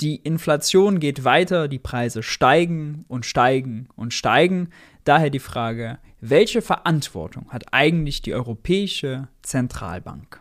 [0.00, 4.68] Die Inflation geht weiter, die Preise steigen und steigen und steigen.
[5.02, 10.40] Daher die Frage, welche Verantwortung hat eigentlich die Europäische Zentralbank?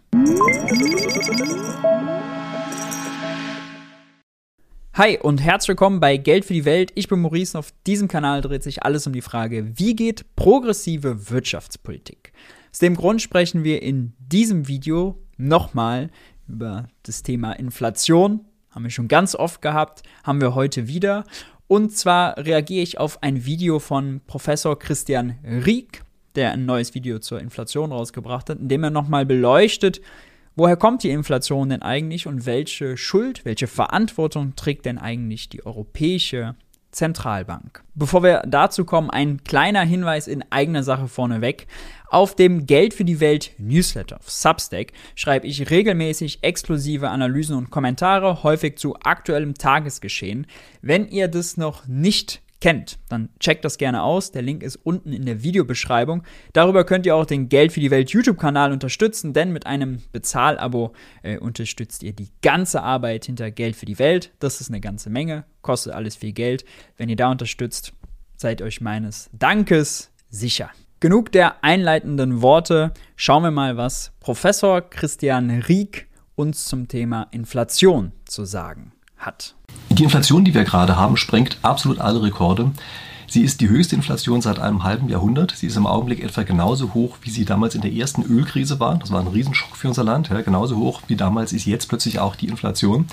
[4.94, 6.92] Hi und herzlich willkommen bei Geld für die Welt.
[6.94, 10.36] Ich bin Maurice und auf diesem Kanal dreht sich alles um die Frage, wie geht
[10.36, 12.32] progressive Wirtschaftspolitik?
[12.70, 16.12] Aus dem Grund sprechen wir in diesem Video nochmal
[16.48, 18.46] über das Thema Inflation,
[18.78, 21.24] haben wir schon ganz oft gehabt, haben wir heute wieder.
[21.66, 26.04] Und zwar reagiere ich auf ein Video von Professor Christian Rieck,
[26.36, 30.00] der ein neues Video zur Inflation rausgebracht hat, in dem er nochmal beleuchtet,
[30.56, 35.66] woher kommt die Inflation denn eigentlich und welche Schuld, welche Verantwortung trägt denn eigentlich die
[35.66, 36.54] Europäische
[36.98, 37.84] Zentralbank.
[37.94, 41.68] Bevor wir dazu kommen, ein kleiner Hinweis in eigener Sache vorneweg.
[42.08, 47.70] Auf dem Geld für die Welt Newsletter auf Substack schreibe ich regelmäßig exklusive Analysen und
[47.70, 50.48] Kommentare, häufig zu aktuellem Tagesgeschehen.
[50.82, 54.32] Wenn ihr das noch nicht kennt, dann checkt das gerne aus.
[54.32, 56.24] Der Link ist unten in der Videobeschreibung.
[56.54, 60.94] Darüber könnt ihr auch den Geld für die Welt YouTube-Kanal unterstützen, denn mit einem Bezahlabo
[61.24, 64.32] äh, unterstützt ihr die ganze Arbeit hinter Geld für die Welt.
[64.40, 66.66] Das ist eine ganze Menge, kostet alles viel Geld.
[66.98, 67.94] Wenn ihr da unterstützt,
[68.36, 70.72] seid euch meines Dankes sicher.
[71.00, 72.92] Genug der einleitenden Worte.
[73.16, 79.56] Schauen wir mal, was Professor Christian Rieck uns zum Thema Inflation zu sagen hat.
[79.90, 82.72] Die Inflation, die wir gerade haben, sprengt absolut alle Rekorde.
[83.30, 85.52] Sie ist die höchste Inflation seit einem halben Jahrhundert.
[85.52, 88.98] Sie ist im Augenblick etwa genauso hoch, wie sie damals in der ersten Ölkrise war.
[89.00, 90.30] Das war ein Riesenschock für unser Land.
[90.30, 93.08] Ja, genauso hoch wie damals ist jetzt plötzlich auch die Inflation.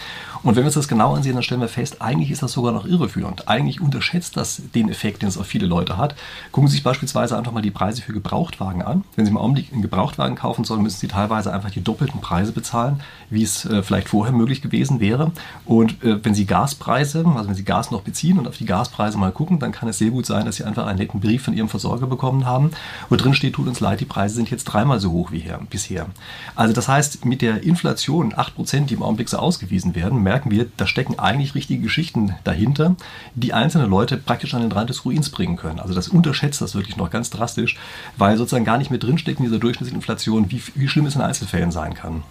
[0.44, 2.72] Und wenn wir uns das genau ansehen, dann stellen wir fest, eigentlich ist das sogar
[2.72, 3.48] noch irreführend.
[3.48, 6.14] Eigentlich unterschätzt das den Effekt, den es auf viele Leute hat.
[6.52, 9.02] Gucken Sie sich beispielsweise einfach mal die Preise für Gebrauchtwagen an.
[9.16, 12.52] Wenn Sie im Augenblick einen Gebrauchtwagen kaufen sollen, müssen Sie teilweise einfach die doppelten Preise
[12.52, 15.32] bezahlen, wie es äh, vielleicht vorher möglich gewesen wäre.
[15.64, 19.18] Und äh, wenn Sie Gaspreise, also wenn Sie Gas noch beziehen und auf die Gaspreise
[19.18, 21.54] mal gucken, dann kann es sehr gut sein, dass sie einfach einen netten Brief von
[21.54, 22.72] ihrem Versorger bekommen haben,
[23.08, 25.60] wo drin steht, tut uns leid, die Preise sind jetzt dreimal so hoch wie her,
[25.70, 26.06] bisher.
[26.54, 30.66] Also das heißt, mit der Inflation, 8%, die im Augenblick so ausgewiesen werden, merken wir,
[30.76, 32.96] da stecken eigentlich richtige Geschichten dahinter,
[33.34, 35.80] die einzelne Leute praktisch an den Rand des Ruins bringen können.
[35.80, 37.78] Also das unterschätzt das wirklich noch ganz drastisch,
[38.18, 41.70] weil sozusagen gar nicht mehr drinsteckt in dieser Durchschnittsinflation, wie, wie schlimm es in Einzelfällen
[41.70, 42.22] sein kann.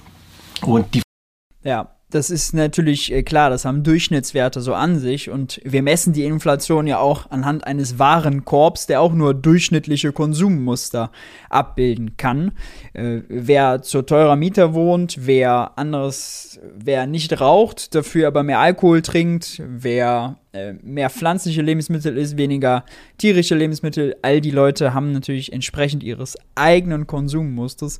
[0.62, 1.02] Und die
[1.64, 6.13] ja, das ist natürlich äh, klar, das haben Durchschnittswerte so an sich und wir messen
[6.13, 11.12] die Inflation ja auch anhand eines Warenkorbs, der auch nur durchschnittliche Konsummuster
[11.50, 12.52] abbilden kann.
[12.94, 19.02] Äh, wer zur teurer Mieter wohnt, wer anderes, wer nicht raucht, dafür aber mehr Alkohol
[19.02, 22.85] trinkt, wer äh, mehr pflanzliche Lebensmittel isst, weniger
[23.18, 28.00] tierische Lebensmittel, all die Leute haben natürlich entsprechend ihres eigenen Konsummusters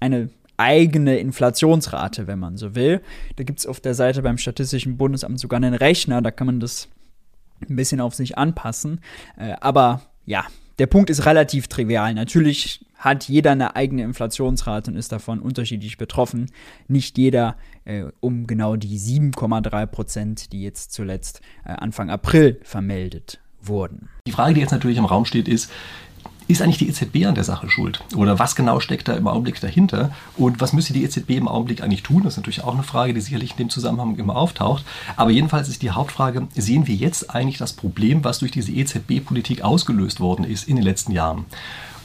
[0.00, 3.00] eine eigene Inflationsrate, wenn man so will.
[3.36, 6.60] Da gibt es auf der Seite beim Statistischen Bundesamt sogar einen Rechner, da kann man
[6.60, 6.88] das
[7.68, 9.00] ein bisschen auf sich anpassen.
[9.36, 10.44] Äh, aber ja,
[10.78, 12.14] der Punkt ist relativ trivial.
[12.14, 16.50] Natürlich hat jeder eine eigene Inflationsrate und ist davon unterschiedlich betroffen.
[16.86, 23.40] Nicht jeder äh, um genau die 7,3 Prozent, die jetzt zuletzt äh, Anfang April vermeldet
[23.60, 24.08] wurden.
[24.26, 25.70] Die Frage, die jetzt natürlich im Raum steht, ist,
[26.52, 28.04] ist eigentlich die EZB an der Sache schuld?
[28.14, 30.12] Oder was genau steckt da im Augenblick dahinter?
[30.36, 32.22] Und was müsste die EZB im Augenblick eigentlich tun?
[32.22, 34.84] Das ist natürlich auch eine Frage, die sicherlich in dem Zusammenhang immer auftaucht.
[35.16, 39.62] Aber jedenfalls ist die Hauptfrage, sehen wir jetzt eigentlich das Problem, was durch diese EZB-Politik
[39.62, 41.46] ausgelöst worden ist in den letzten Jahren?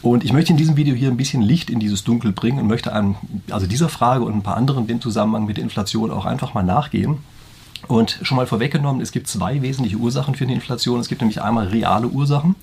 [0.02, 2.68] Und ich möchte in diesem Video hier ein bisschen Licht in dieses Dunkel bringen und
[2.68, 3.16] möchte einem,
[3.50, 6.64] also dieser Frage und ein paar anderen im Zusammenhang mit der Inflation auch einfach mal
[6.64, 7.18] nachgehen.
[7.88, 11.00] Und schon mal vorweggenommen, es gibt zwei wesentliche Ursachen für die Inflation.
[11.00, 12.56] Es gibt nämlich einmal reale Ursachen.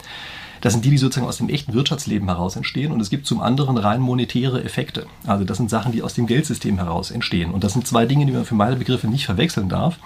[0.65, 2.91] Das sind die, die sozusagen aus dem echten Wirtschaftsleben heraus entstehen.
[2.91, 5.07] Und es gibt zum anderen rein monetäre Effekte.
[5.27, 7.51] Also das sind Sachen, die aus dem Geldsystem heraus entstehen.
[7.51, 9.99] Und das sind zwei Dinge, die man für meine Begriffe nicht verwechseln darf.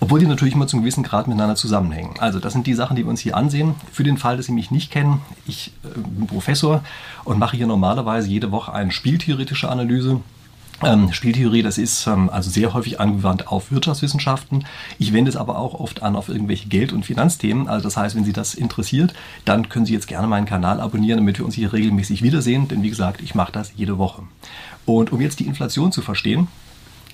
[0.00, 2.16] Obwohl die natürlich immer zum gewissen Grad miteinander zusammenhängen.
[2.18, 3.76] Also das sind die Sachen, die wir uns hier ansehen.
[3.92, 6.84] Für den Fall, dass Sie mich nicht kennen, ich äh, bin Professor
[7.24, 10.20] und mache hier normalerweise jede Woche eine spieltheoretische Analyse
[10.82, 14.66] ähm, Spieltheorie, das ist ähm, also sehr häufig angewandt auf Wirtschaftswissenschaften.
[14.98, 17.68] Ich wende es aber auch oft an auf irgendwelche Geld- und Finanzthemen.
[17.68, 21.18] Also das heißt, wenn Sie das interessiert, dann können Sie jetzt gerne meinen Kanal abonnieren,
[21.18, 22.68] damit wir uns hier regelmäßig wiedersehen.
[22.68, 24.22] Denn wie gesagt, ich mache das jede Woche.
[24.84, 26.48] Und um jetzt die Inflation zu verstehen,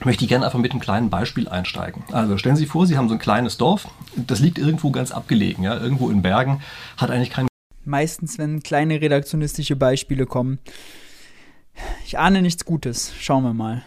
[0.05, 2.03] möchte ich gerne einfach mit einem kleinen Beispiel einsteigen.
[2.13, 5.13] Also stellen Sie sich vor, Sie haben so ein kleines Dorf, das liegt irgendwo ganz
[5.13, 6.63] abgelegen, ja, irgendwo in Bergen,
[6.97, 7.47] hat eigentlich kein
[7.85, 10.59] Meistens, wenn kleine redaktionistische Beispiele kommen,
[12.05, 13.13] ich ahne nichts Gutes.
[13.19, 13.83] Schauen wir mal.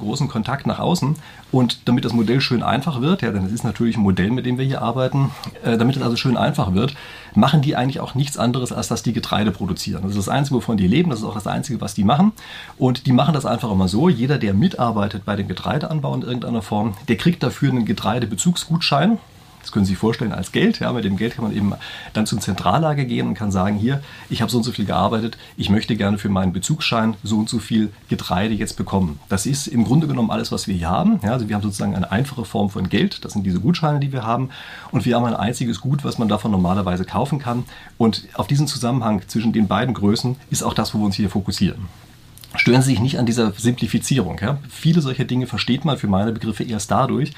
[0.00, 1.16] großen Kontakt nach außen.
[1.52, 4.46] Und damit das Modell schön einfach wird, ja, denn es ist natürlich ein Modell, mit
[4.46, 5.30] dem wir hier arbeiten,
[5.62, 6.94] äh, damit es also schön einfach wird,
[7.34, 10.02] machen die eigentlich auch nichts anderes, als dass die Getreide produzieren.
[10.02, 12.32] Das ist das Einzige, wovon die leben, das ist auch das Einzige, was die machen.
[12.78, 14.08] Und die machen das einfach immer so.
[14.08, 19.18] Jeder, der mitarbeitet bei dem Getreideanbau in irgendeiner Form, der kriegt dafür einen Getreidebezugsgutschein.
[19.60, 20.80] Das können Sie sich vorstellen als Geld.
[20.80, 21.74] Ja, mit dem Geld kann man eben
[22.12, 25.38] dann zum Zentrallager gehen und kann sagen, hier, ich habe so und so viel gearbeitet,
[25.56, 29.18] ich möchte gerne für meinen Bezugsschein so und so viel Getreide jetzt bekommen.
[29.28, 31.20] Das ist im Grunde genommen alles, was wir hier haben.
[31.22, 34.12] Ja, also wir haben sozusagen eine einfache Form von Geld, das sind diese Gutscheine, die
[34.12, 34.50] wir haben.
[34.90, 37.64] Und wir haben ein einziges Gut, was man davon normalerweise kaufen kann.
[37.98, 41.30] Und auf diesen Zusammenhang zwischen den beiden Größen ist auch das, wo wir uns hier
[41.30, 41.88] fokussieren
[42.56, 44.38] stören Sie sich nicht an dieser Simplifizierung.
[44.40, 44.58] Ja?
[44.68, 47.32] Viele solcher Dinge versteht man für meine Begriffe erst dadurch,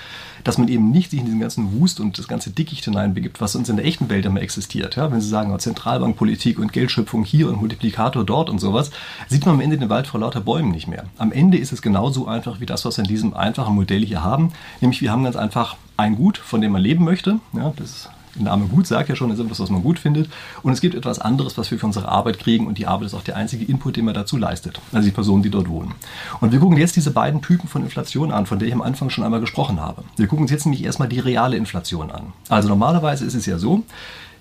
[0.44, 3.54] dass man eben nicht sich in diesen ganzen Wust und das ganze Dickicht hineinbegibt, was
[3.54, 4.96] uns in der echten Welt immer existiert.
[4.96, 5.10] Ja?
[5.10, 8.90] Wenn Sie sagen, oh, Zentralbankpolitik und Geldschöpfung hier und Multiplikator dort und sowas,
[9.28, 11.04] sieht man am Ende den Wald vor lauter Bäumen nicht mehr.
[11.18, 14.22] Am Ende ist es genauso einfach wie das, was wir in diesem einfachen Modell hier
[14.22, 14.52] haben.
[14.80, 17.38] Nämlich wir haben ganz einfach ein Gut, von dem man leben möchte.
[17.52, 20.30] Ja, das der Name gut sagt ja schon, ist etwas, was man gut findet.
[20.62, 22.66] Und es gibt etwas anderes, was wir für unsere Arbeit kriegen.
[22.66, 24.80] Und die Arbeit ist auch der einzige Input, den man dazu leistet.
[24.92, 25.94] Also die Personen, die dort wohnen.
[26.40, 29.10] Und wir gucken jetzt diese beiden Typen von Inflation an, von der ich am Anfang
[29.10, 30.02] schon einmal gesprochen habe.
[30.16, 32.32] Wir gucken uns jetzt nämlich erstmal die reale Inflation an.
[32.48, 33.82] Also normalerweise ist es ja so,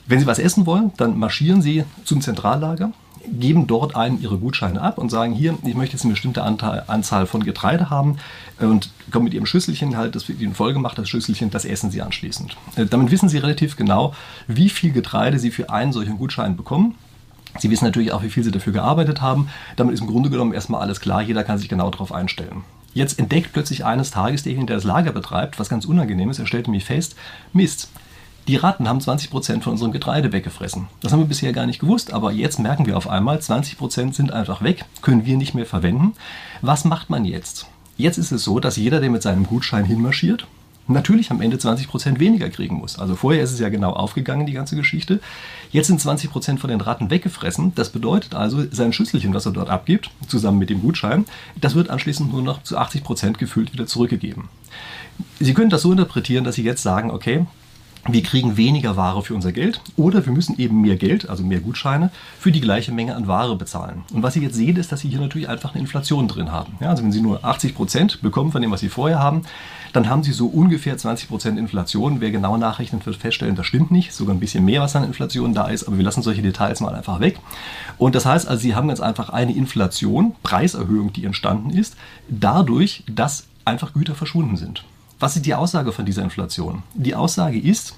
[0.07, 2.91] wenn Sie was essen wollen, dann marschieren Sie zum Zentrallager
[3.27, 6.83] geben dort einen ihre Gutscheine ab und sagen, hier, ich möchte jetzt eine bestimmte Anteil,
[6.88, 8.18] Anzahl von Getreide haben
[8.59, 12.01] und kommen mit ihrem Schüsselchen halt, das wird ihnen vollgemacht, das Schüsselchen, das essen sie
[12.01, 12.56] anschließend.
[12.75, 14.13] Äh, damit wissen sie relativ genau,
[14.47, 16.95] wie viel Getreide sie für einen solchen Gutschein bekommen.
[17.59, 19.50] Sie wissen natürlich auch, wie viel sie dafür gearbeitet haben.
[19.75, 22.63] Damit ist im Grunde genommen erstmal alles klar, jeder kann sich genau darauf einstellen.
[22.94, 26.39] Jetzt entdeckt plötzlich eines Tages derjenige, der das Lager betreibt, was ganz unangenehm ist.
[26.39, 27.15] Er stellt nämlich fest,
[27.53, 27.89] Mist,
[28.51, 30.89] die Ratten haben 20% von unserem Getreide weggefressen.
[31.00, 34.33] Das haben wir bisher gar nicht gewusst, aber jetzt merken wir auf einmal, 20% sind
[34.33, 36.15] einfach weg, können wir nicht mehr verwenden.
[36.62, 37.68] Was macht man jetzt?
[37.95, 40.48] Jetzt ist es so, dass jeder, der mit seinem Gutschein hinmarschiert,
[40.89, 43.00] natürlich am Ende 20% weniger kriegen muss.
[43.00, 45.21] Also vorher ist es ja genau aufgegangen, die ganze Geschichte.
[45.71, 47.74] Jetzt sind 20% von den Ratten weggefressen.
[47.75, 51.24] Das bedeutet also, sein Schüsselchen, was er dort abgibt, zusammen mit dem Gutschein,
[51.56, 54.50] das wird anschließend nur noch zu 80% gefüllt wieder zurückgegeben.
[55.39, 57.45] Sie können das so interpretieren, dass Sie jetzt sagen, okay,
[58.09, 61.59] wir kriegen weniger Ware für unser Geld oder wir müssen eben mehr Geld, also mehr
[61.59, 62.09] Gutscheine,
[62.39, 64.03] für die gleiche Menge an Ware bezahlen.
[64.12, 66.74] Und was Sie jetzt sehen, ist, dass Sie hier natürlich einfach eine Inflation drin haben.
[66.80, 69.44] Ja, also wenn Sie nur 80 Prozent bekommen von dem, was Sie vorher haben,
[69.94, 72.21] dann haben Sie so ungefähr 20 Prozent Inflation.
[72.21, 74.13] Wer genau nachrechnet, wird feststellen, das stimmt nicht.
[74.13, 76.95] Sogar ein bisschen mehr, was an Inflation da ist, aber wir lassen solche Details mal
[76.95, 77.38] einfach weg.
[77.98, 81.98] Und das heißt also, Sie haben ganz einfach eine Inflation, Preiserhöhung, die entstanden ist,
[82.30, 84.83] dadurch, dass einfach Güter verschwunden sind.
[85.21, 86.81] Was ist die Aussage von dieser Inflation?
[86.95, 87.95] Die Aussage ist,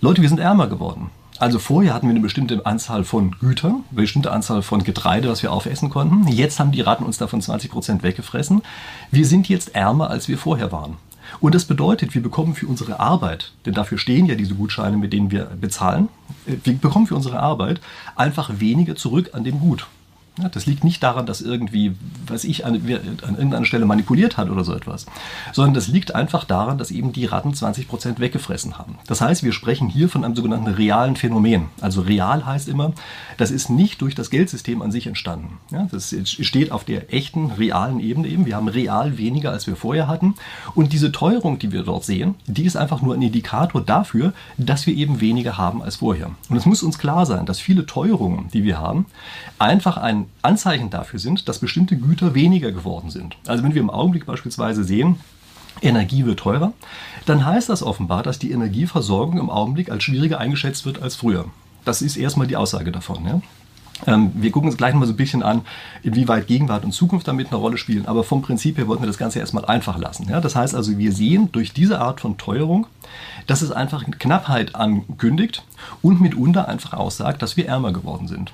[0.00, 1.10] Leute, wir sind ärmer geworden.
[1.38, 5.42] Also vorher hatten wir eine bestimmte Anzahl von Gütern, eine bestimmte Anzahl von Getreide, was
[5.42, 6.26] wir aufessen konnten.
[6.28, 8.62] Jetzt haben die Ratten uns davon 20 Prozent weggefressen.
[9.10, 10.96] Wir sind jetzt ärmer, als wir vorher waren.
[11.40, 15.12] Und das bedeutet, wir bekommen für unsere Arbeit, denn dafür stehen ja diese Gutscheine, mit
[15.12, 16.08] denen wir bezahlen,
[16.46, 17.82] äh, wir bekommen für unsere Arbeit
[18.16, 19.86] einfach weniger zurück an dem Gut.
[20.48, 21.96] Das liegt nicht daran, dass irgendwie,
[22.26, 25.06] was ich, an, an irgendeiner Stelle manipuliert hat oder so etwas,
[25.52, 28.98] sondern das liegt einfach daran, dass eben die Ratten 20 Prozent weggefressen haben.
[29.06, 31.66] Das heißt, wir sprechen hier von einem sogenannten realen Phänomen.
[31.80, 32.92] Also real heißt immer,
[33.36, 35.58] das ist nicht durch das Geldsystem an sich entstanden.
[35.70, 38.46] Ja, das steht auf der echten, realen Ebene eben.
[38.46, 40.34] Wir haben real weniger, als wir vorher hatten.
[40.74, 44.86] Und diese Teuerung, die wir dort sehen, die ist einfach nur ein Indikator dafür, dass
[44.86, 46.30] wir eben weniger haben als vorher.
[46.48, 49.06] Und es muss uns klar sein, dass viele Teuerungen, die wir haben,
[49.58, 53.36] einfach ein Anzeichen dafür sind, dass bestimmte Güter weniger geworden sind.
[53.46, 55.20] Also wenn wir im Augenblick beispielsweise sehen,
[55.82, 56.72] Energie wird teurer,
[57.26, 61.46] dann heißt das offenbar, dass die Energieversorgung im Augenblick als schwieriger eingeschätzt wird als früher.
[61.84, 63.24] Das ist erstmal die Aussage davon.
[63.24, 63.40] Ja?
[64.06, 65.62] Ähm, wir gucken uns gleich mal so ein bisschen an,
[66.02, 68.06] inwieweit Gegenwart und Zukunft damit eine Rolle spielen.
[68.06, 70.28] Aber vom Prinzip her wollten wir das Ganze erstmal einfach lassen.
[70.28, 70.40] Ja?
[70.40, 72.86] Das heißt also, wir sehen durch diese Art von Teuerung,
[73.46, 75.64] dass es einfach Knappheit ankündigt
[76.02, 78.52] und mitunter einfach aussagt, dass wir ärmer geworden sind.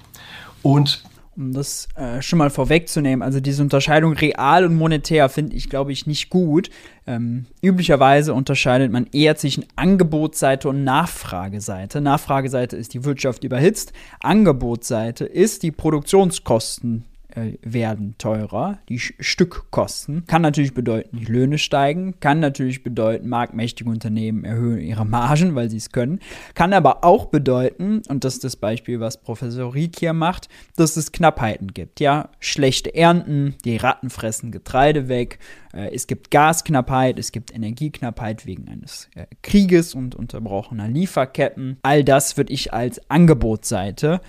[0.62, 1.02] Und
[1.36, 5.92] um das äh, schon mal vorwegzunehmen, also diese Unterscheidung real und monetär finde ich, glaube
[5.92, 6.70] ich, nicht gut.
[7.06, 12.00] Ähm, üblicherweise unterscheidet man eher zwischen Angebotsseite und Nachfrageseite.
[12.00, 17.04] Nachfrageseite ist die Wirtschaft überhitzt, Angebotsseite ist die Produktionskosten
[17.36, 20.24] äh, werden teurer, die Stückkosten.
[20.26, 25.68] Kann natürlich bedeuten, die Löhne steigen, kann natürlich bedeuten, marktmächtige Unternehmen erhöhen ihre Margen, weil
[25.70, 26.20] sie es können.
[26.54, 30.96] Kann aber auch bedeuten, und das ist das Beispiel, was Professor Rieck hier macht, dass
[30.96, 32.00] es Knappheiten gibt.
[32.00, 35.38] Ja, schlechte Ernten, die Ratten fressen Getreide weg,
[35.74, 41.76] äh, es gibt Gasknappheit, es gibt Energieknappheit wegen eines äh, Krieges und unterbrochener Lieferketten.
[41.82, 44.20] All das würde ich als Angebotsseite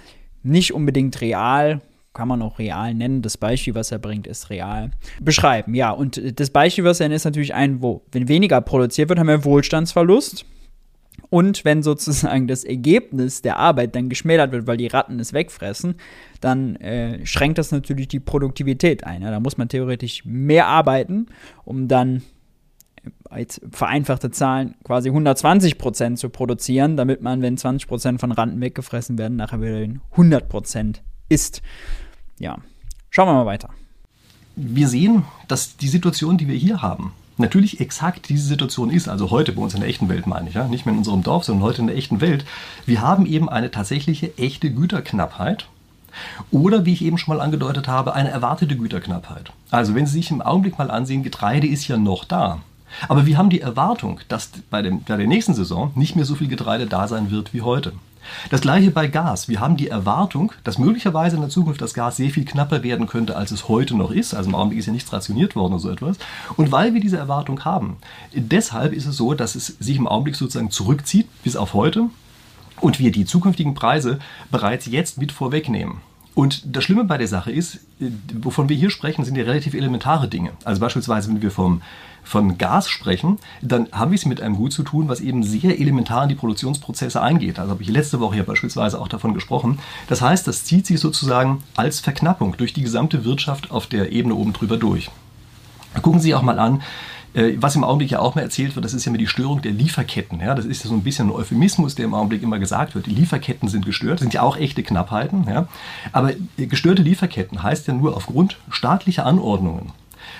[0.43, 1.81] nicht unbedingt real
[2.17, 3.21] kann man auch real nennen.
[3.21, 4.89] Das Beispiel, was er bringt, ist real.
[5.21, 5.91] Beschreiben, ja.
[5.91, 9.27] Und das Beispiel, was er nennt, ist natürlich ein, wo, wenn weniger produziert wird, haben
[9.27, 10.43] wir Wohlstandsverlust.
[11.29, 15.95] Und wenn sozusagen das Ergebnis der Arbeit dann geschmälert wird, weil die Ratten es wegfressen,
[16.41, 19.21] dann äh, schränkt das natürlich die Produktivität ein.
[19.21, 19.29] Ja?
[19.29, 21.27] Da muss man theoretisch mehr arbeiten,
[21.65, 22.24] um dann
[23.03, 28.31] äh, als vereinfachte Zahlen quasi 120 Prozent zu produzieren, damit man, wenn 20 Prozent von
[28.31, 31.62] Ratten weggefressen werden, nachher wieder in 100 Prozent ist.
[32.39, 32.58] Ja,
[33.10, 33.70] schauen wir mal weiter.
[34.56, 39.29] Wir sehen, dass die Situation, die wir hier haben, natürlich exakt diese Situation ist, also
[39.32, 41.44] heute bei uns in der echten Welt meine ich, ja, nicht mehr in unserem Dorf,
[41.44, 42.46] sondern heute in der echten Welt,
[42.86, 45.67] wir haben eben eine tatsächliche echte Güterknappheit
[46.51, 49.51] oder, wie ich eben schon mal angedeutet habe, eine erwartete Güterknappheit.
[49.70, 52.60] Also wenn Sie sich im Augenblick mal ansehen, Getreide ist ja noch da.
[53.08, 56.36] Aber wir haben die Erwartung, dass bei, dem, bei der nächsten Saison nicht mehr so
[56.36, 57.94] viel Getreide da sein wird wie heute.
[58.50, 59.48] Das gleiche bei Gas.
[59.48, 63.07] Wir haben die Erwartung, dass möglicherweise in der Zukunft das Gas sehr viel knapper werden
[63.07, 64.34] könnte, als es heute noch ist.
[64.34, 66.17] Also im Augenblick ist ja nichts rationiert worden oder so etwas.
[66.55, 67.98] Und weil wir diese Erwartung haben,
[68.34, 72.10] deshalb ist es so, dass es sich im Augenblick sozusagen zurückzieht bis auf heute
[72.79, 74.19] und wir die zukünftigen Preise
[74.51, 76.01] bereits jetzt mit vorwegnehmen.
[76.38, 77.79] Und das Schlimme bei der Sache ist,
[78.31, 80.51] wovon wir hier sprechen, sind ja relativ elementare Dinge.
[80.65, 81.81] Also beispielsweise, wenn wir vom
[82.27, 85.79] von Gas sprechen, dann haben wir es mit einem Gut zu tun, was eben sehr
[85.79, 87.57] elementar in die Produktionsprozesse eingeht.
[87.57, 89.79] Also habe ich letzte Woche ja beispielsweise auch davon gesprochen.
[90.07, 94.36] Das heißt, das zieht sich sozusagen als Verknappung durch die gesamte Wirtschaft auf der Ebene
[94.36, 95.10] oben drüber durch.
[96.01, 96.81] Gucken Sie auch mal an,
[97.34, 99.62] äh, was im Augenblick ja auch mal erzählt wird, das ist ja immer die Störung
[99.62, 100.41] der Lieferketten.
[100.41, 100.53] Ja?
[100.53, 103.05] Das ist ja so ein bisschen ein Euphemismus, der im Augenblick immer gesagt wird.
[103.05, 105.46] Die Lieferketten sind gestört, sind ja auch echte Knappheiten.
[105.48, 105.67] Ja?
[106.12, 109.93] Aber gestörte Lieferketten heißt ja nur aufgrund staatlicher Anordnungen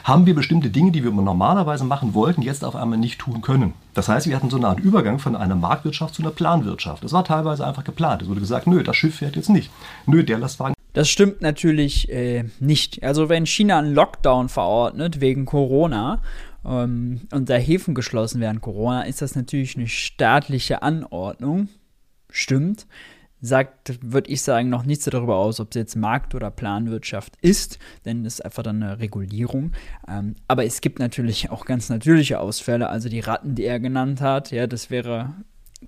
[0.08, 3.74] haben wir bestimmte Dinge, die wir normalerweise machen wollten, jetzt auf einmal nicht tun können.
[3.94, 7.04] Das heißt, wir hatten so eine Art Übergang von einer Marktwirtschaft zu einer Planwirtschaft.
[7.04, 8.22] Das war teilweise einfach geplant.
[8.22, 9.70] Es wurde gesagt, nö, das Schiff fährt jetzt nicht.
[10.06, 10.76] Nö, der Lastwagen.
[10.94, 13.04] Das stimmt natürlich äh, nicht.
[13.04, 16.22] Also wenn China einen Lockdown verordnet wegen Corona
[16.66, 21.68] ähm, und da Häfen geschlossen werden Corona, ist das natürlich eine staatliche Anordnung.
[22.30, 22.88] Stimmt
[23.42, 27.78] sagt, würde ich sagen, noch nichts darüber aus, ob es jetzt Markt- oder Planwirtschaft ist,
[28.06, 29.74] denn es ist einfach dann eine Regulierung.
[30.08, 34.22] Ähm, aber es gibt natürlich auch ganz natürliche Ausfälle, also die Ratten, die er genannt
[34.22, 35.36] hat, ja, das wäre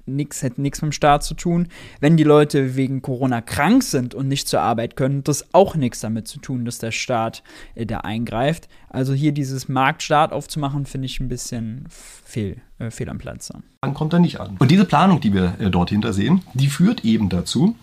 [0.05, 1.67] nix, hätte nichts mit dem Staat zu tun.
[1.99, 5.99] Wenn die Leute wegen Corona krank sind und nicht zur Arbeit können, das auch nichts
[5.99, 7.43] damit zu tun, dass der Staat
[7.75, 8.67] äh, da eingreift.
[8.89, 13.51] Also hier dieses Marktstaat aufzumachen, finde ich ein bisschen fehl, äh, fehl am Platz.
[13.81, 14.57] Dann kommt er nicht an.
[14.59, 17.75] Und diese Planung, die wir äh, dort hinter sehen, die führt eben dazu,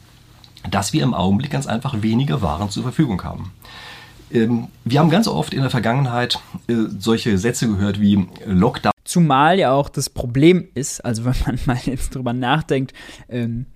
[0.70, 3.52] dass wir im Augenblick ganz einfach weniger Waren zur Verfügung haben.
[4.32, 8.95] Ähm, wir haben ganz oft in der Vergangenheit äh, solche Sätze gehört wie Lockdown.
[9.06, 12.92] Zumal ja auch das Problem ist, also wenn man mal jetzt drüber nachdenkt,
[13.28, 13.66] ähm,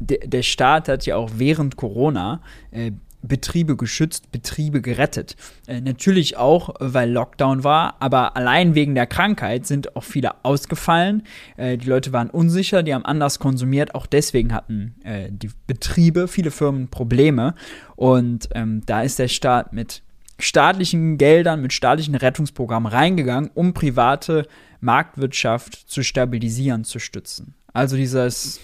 [0.00, 5.34] der, Staat hat ja auch während Corona äh, Betriebe geschützt, Betriebe gerettet.
[5.66, 11.24] Äh, natürlich auch, weil Lockdown war, aber allein wegen der Krankheit sind auch viele ausgefallen.
[11.56, 13.94] Äh, die Leute waren unsicher, die haben anders konsumiert.
[13.96, 17.54] Auch deswegen hatten äh, die Betriebe, viele Firmen Probleme.
[17.96, 20.02] Und ähm, da ist der Staat mit
[20.38, 24.46] staatlichen Geldern, mit staatlichen Rettungsprogrammen reingegangen, um private
[24.80, 27.54] Marktwirtschaft zu stabilisieren, zu stützen.
[27.72, 28.60] Also dieses,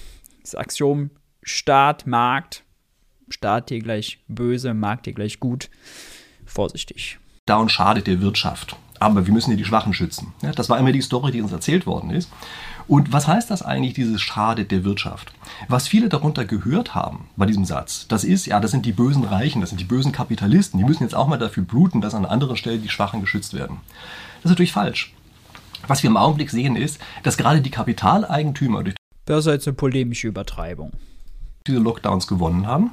[0.55, 1.11] Axiom
[1.43, 2.63] Staat, Markt,
[3.29, 5.71] Staat hier gleich böse, Markt hier gleich gut.
[6.47, 7.19] Vorsichtig.
[7.47, 8.77] Down schadet der Wirtschaft.
[9.01, 10.33] Aber wir müssen hier die Schwachen schützen.
[10.43, 12.31] Ja, das war immer die Story, die uns erzählt worden ist.
[12.87, 15.33] Und was heißt das eigentlich, dieses schadet der Wirtschaft?
[15.69, 19.25] Was viele darunter gehört haben bei diesem Satz, das ist, ja, das sind die bösen
[19.25, 22.27] Reichen, das sind die bösen Kapitalisten, die müssen jetzt auch mal dafür bluten, dass an
[22.27, 23.79] anderer Stelle die Schwachen geschützt werden.
[24.43, 25.15] Das ist natürlich falsch.
[25.87, 29.75] Was wir im Augenblick sehen ist, dass gerade die Kapitaleigentümer durch das ist jetzt eine
[29.75, 30.93] polemische Übertreibung.
[31.67, 32.91] diese Lockdowns gewonnen haben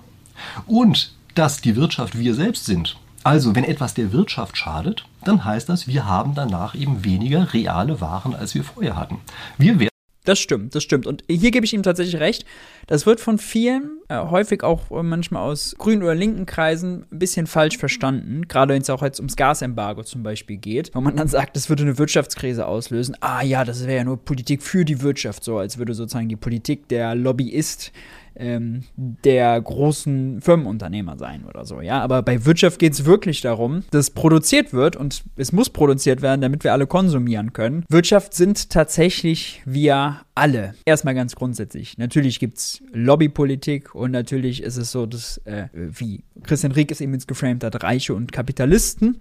[0.65, 2.97] und dass die Wirtschaft wir selbst sind.
[3.23, 8.01] Also, wenn etwas der Wirtschaft schadet, dann heißt das, wir haben danach eben weniger reale
[8.01, 9.19] Waren, als wir vorher hatten.
[9.57, 9.91] Wir werden
[10.23, 11.07] das stimmt, das stimmt.
[11.07, 12.45] Und hier gebe ich ihm tatsächlich recht.
[12.85, 17.17] Das wird von vielen, äh, häufig auch äh, manchmal aus grünen oder linken Kreisen, ein
[17.17, 18.47] bisschen falsch verstanden.
[18.47, 21.69] Gerade wenn es auch jetzt ums Gasembargo zum Beispiel geht, wo man dann sagt, das
[21.69, 23.17] würde eine Wirtschaftskrise auslösen.
[23.19, 26.35] Ah ja, das wäre ja nur Politik für die Wirtschaft, so als würde sozusagen die
[26.35, 27.91] Politik der Lobbyist
[28.35, 31.81] ähm, der großen Firmenunternehmer sein oder so.
[31.81, 36.21] Ja, aber bei Wirtschaft geht es wirklich darum, dass produziert wird und es muss produziert
[36.21, 37.85] werden, damit wir alle konsumieren können.
[37.89, 40.73] Wirtschaft sind tatsächlich wir alle.
[40.85, 41.97] Erstmal ganz grundsätzlich.
[41.97, 47.01] Natürlich gibt es Lobbypolitik und natürlich ist es so, dass, äh, wie Christian Rieck es
[47.01, 49.19] eben jetzt geframed hat, Reiche und Kapitalisten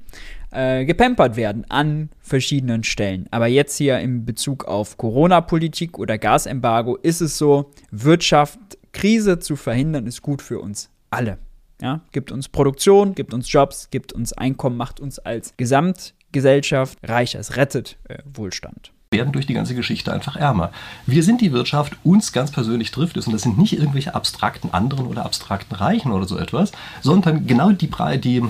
[0.52, 3.26] äh, gepampert werden an verschiedenen Stellen.
[3.31, 8.59] Aber jetzt hier in Bezug auf Corona-Politik oder Gasembargo ist es so, Wirtschaft
[8.92, 11.38] Krise zu verhindern, ist gut für uns alle.
[11.80, 17.35] Ja, gibt uns Produktion, gibt uns Jobs, gibt uns Einkommen, macht uns als Gesamtgesellschaft reich,
[17.35, 20.70] es rettet äh, Wohlstand werden durch die ganze Geschichte einfach ärmer.
[21.04, 24.73] Wir sind die Wirtschaft, uns ganz persönlich trifft es und das sind nicht irgendwelche abstrakten
[24.73, 26.70] anderen oder abstrakten Reichen oder so etwas,
[27.02, 27.90] sondern genau die,
[28.23, 28.42] die äh,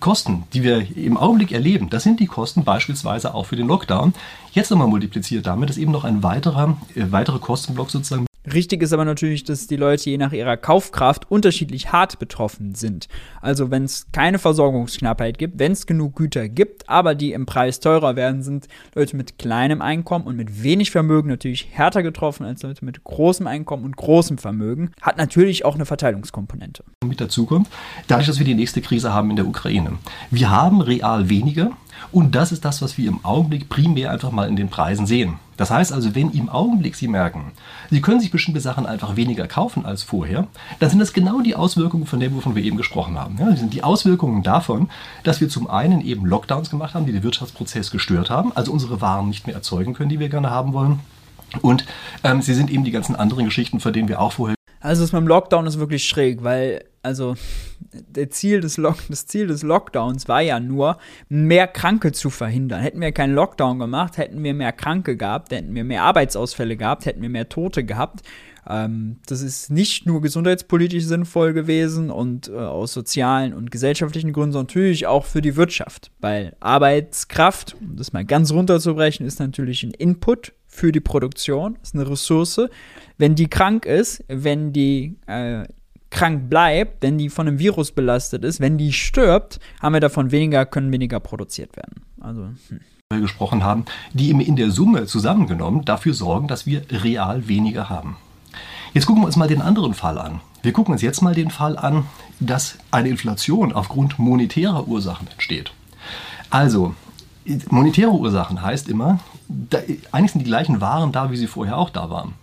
[0.00, 4.14] Kosten, die wir im Augenblick erleben, das sind die Kosten beispielsweise auch für den Lockdown.
[4.52, 8.92] Jetzt nochmal multipliziert damit, ist eben noch ein weiterer, äh, weiterer Kostenblock sozusagen Richtig ist
[8.92, 13.08] aber natürlich, dass die Leute je nach ihrer Kaufkraft unterschiedlich hart betroffen sind.
[13.40, 17.80] Also wenn es keine Versorgungsknappheit gibt, wenn es genug Güter gibt, aber die im Preis
[17.80, 22.62] teurer werden, sind Leute mit kleinem Einkommen und mit wenig Vermögen natürlich härter getroffen als
[22.62, 24.92] Leute mit großem Einkommen und großem Vermögen.
[25.00, 26.84] Hat natürlich auch eine Verteilungskomponente.
[27.04, 27.68] Mit dazu kommt,
[28.06, 29.98] dadurch, dass wir die nächste Krise haben in der Ukraine.
[30.30, 31.72] Wir haben real weniger
[32.12, 35.38] und das ist das, was wir im Augenblick primär einfach mal in den Preisen sehen.
[35.56, 37.52] Das heißt also, wenn im Augenblick Sie merken,
[37.90, 40.46] Sie können sich bestimmte Sachen einfach weniger kaufen als vorher,
[40.80, 43.36] dann sind das genau die Auswirkungen von dem, wovon wir eben gesprochen haben.
[43.38, 44.90] Ja, das sind die Auswirkungen davon,
[45.24, 49.00] dass wir zum einen eben Lockdowns gemacht haben, die den Wirtschaftsprozess gestört haben, also unsere
[49.00, 51.00] Waren nicht mehr erzeugen können, die wir gerne haben wollen.
[51.62, 51.86] Und
[52.24, 55.12] ähm, sie sind eben die ganzen anderen Geschichten, von denen wir auch vorher also das
[55.12, 57.36] mit dem Lockdown ist wirklich schräg, weil also
[57.92, 62.80] der Ziel des Lock das Ziel des Lockdowns war ja nur, mehr Kranke zu verhindern.
[62.80, 67.06] Hätten wir keinen Lockdown gemacht, hätten wir mehr Kranke gehabt, hätten wir mehr Arbeitsausfälle gehabt,
[67.06, 68.22] hätten wir mehr Tote gehabt.
[68.68, 74.52] Ähm, das ist nicht nur gesundheitspolitisch sinnvoll gewesen und äh, aus sozialen und gesellschaftlichen Gründen,
[74.52, 76.10] sondern natürlich auch für die Wirtschaft.
[76.20, 81.94] Weil Arbeitskraft, um das mal ganz runterzubrechen, ist natürlich ein Input für die Produktion, ist
[81.94, 82.60] eine Ressource.
[83.18, 85.64] Wenn die krank ist, wenn die äh,
[86.10, 90.30] krank bleibt, wenn die von einem Virus belastet ist, wenn die stirbt, haben wir davon
[90.32, 92.02] weniger, können weniger produziert werden.
[92.20, 97.88] Also, hm gesprochen haben, die in der Summe zusammengenommen dafür sorgen, dass wir real weniger
[97.88, 98.16] haben.
[98.94, 100.40] Jetzt gucken wir uns mal den anderen Fall an.
[100.62, 102.06] Wir gucken uns jetzt mal den Fall an,
[102.40, 105.70] dass eine Inflation aufgrund monetärer Ursachen entsteht.
[106.50, 106.96] Also,
[107.70, 109.78] monetäre Ursachen heißt immer, da,
[110.12, 112.34] eigentlich sind die gleichen Waren da, wie sie vorher auch da waren.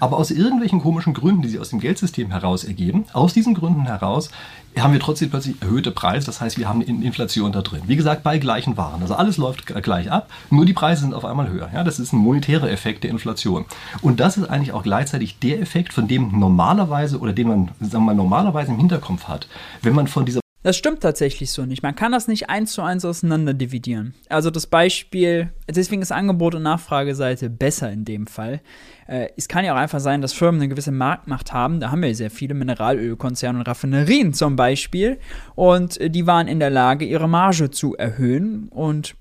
[0.00, 3.84] Aber aus irgendwelchen komischen Gründen, die sich aus dem Geldsystem heraus ergeben, aus diesen Gründen
[3.86, 4.30] heraus
[4.78, 6.26] haben wir trotzdem plötzlich erhöhte Preise.
[6.26, 7.82] Das heißt, wir haben eine Inflation da drin.
[7.86, 9.02] Wie gesagt, bei gleichen Waren.
[9.02, 11.70] Also alles läuft gleich ab, nur die Preise sind auf einmal höher.
[11.72, 13.64] Ja, das ist ein monetärer Effekt der Inflation.
[14.02, 18.04] Und das ist eigentlich auch gleichzeitig der Effekt, von dem normalerweise oder den man sagen
[18.04, 19.48] wir mal, normalerweise im Hinterkopf hat,
[19.82, 21.82] wenn man von dieser das stimmt tatsächlich so nicht.
[21.82, 24.14] Man kann das nicht eins zu eins auseinander dividieren.
[24.28, 28.60] Also das Beispiel, deswegen ist Angebot- und Nachfrageseite besser in dem Fall.
[29.06, 31.78] Äh, es kann ja auch einfach sein, dass Firmen eine gewisse Marktmacht haben.
[31.78, 35.18] Da haben wir sehr viele Mineralölkonzerne und Raffinerien zum Beispiel.
[35.54, 38.68] Und äh, die waren in der Lage, ihre Marge zu erhöhen.
[38.68, 39.14] Und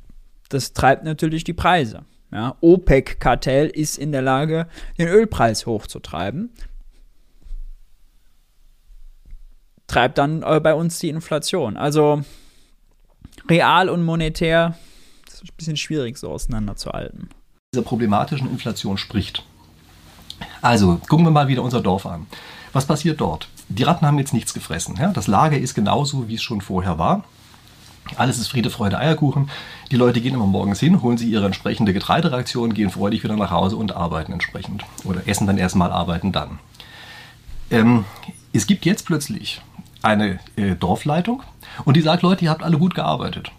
[0.49, 2.03] das treibt natürlich die Preise.
[2.31, 6.51] Ja, OPEC-Kartell ist in der Lage, den Ölpreis hochzutreiben.
[9.87, 11.77] Treibt dann äh, bei uns die Inflation.
[11.77, 12.21] Also
[13.49, 14.75] real und monetär
[15.27, 17.29] ist ein bisschen schwierig so auseinanderzuhalten.
[17.73, 19.43] Dieser problematischen Inflation spricht.
[20.61, 22.27] Also gucken wir mal wieder unser Dorf an.
[22.73, 23.47] Was passiert dort?
[23.69, 24.95] Die Ratten haben jetzt nichts gefressen.
[24.99, 25.11] Ja?
[25.11, 27.23] Das Lager ist genauso, wie es schon vorher war.
[28.15, 29.49] Alles ist Friede, Freude, Eierkuchen.
[29.91, 33.51] Die Leute gehen immer morgens hin, holen sich ihre entsprechende Getreidereaktion, gehen freudig wieder nach
[33.51, 34.83] Hause und arbeiten entsprechend.
[35.03, 36.59] Oder essen dann erstmal, arbeiten dann.
[37.69, 38.05] Ähm,
[38.53, 39.61] es gibt jetzt plötzlich
[40.07, 41.43] eine äh, Dorfleitung
[41.83, 43.51] und die sagt, Leute, ihr habt alle gut gearbeitet.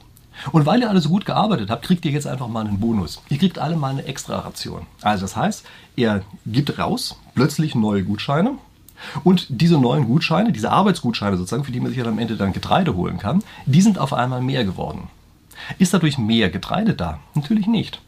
[0.52, 3.20] Und weil ihr alle so gut gearbeitet habt, kriegt ihr jetzt einfach mal einen Bonus.
[3.28, 4.87] Ihr kriegt alle mal eine extra Ration.
[5.02, 8.52] Also das heißt, er gibt raus plötzlich neue Gutscheine
[9.24, 12.52] und diese neuen Gutscheine, diese Arbeitsgutscheine sozusagen, für die man sich dann am Ende dann
[12.52, 15.08] Getreide holen kann, die sind auf einmal mehr geworden.
[15.78, 17.18] Ist dadurch mehr Getreide da?
[17.34, 18.00] Natürlich nicht.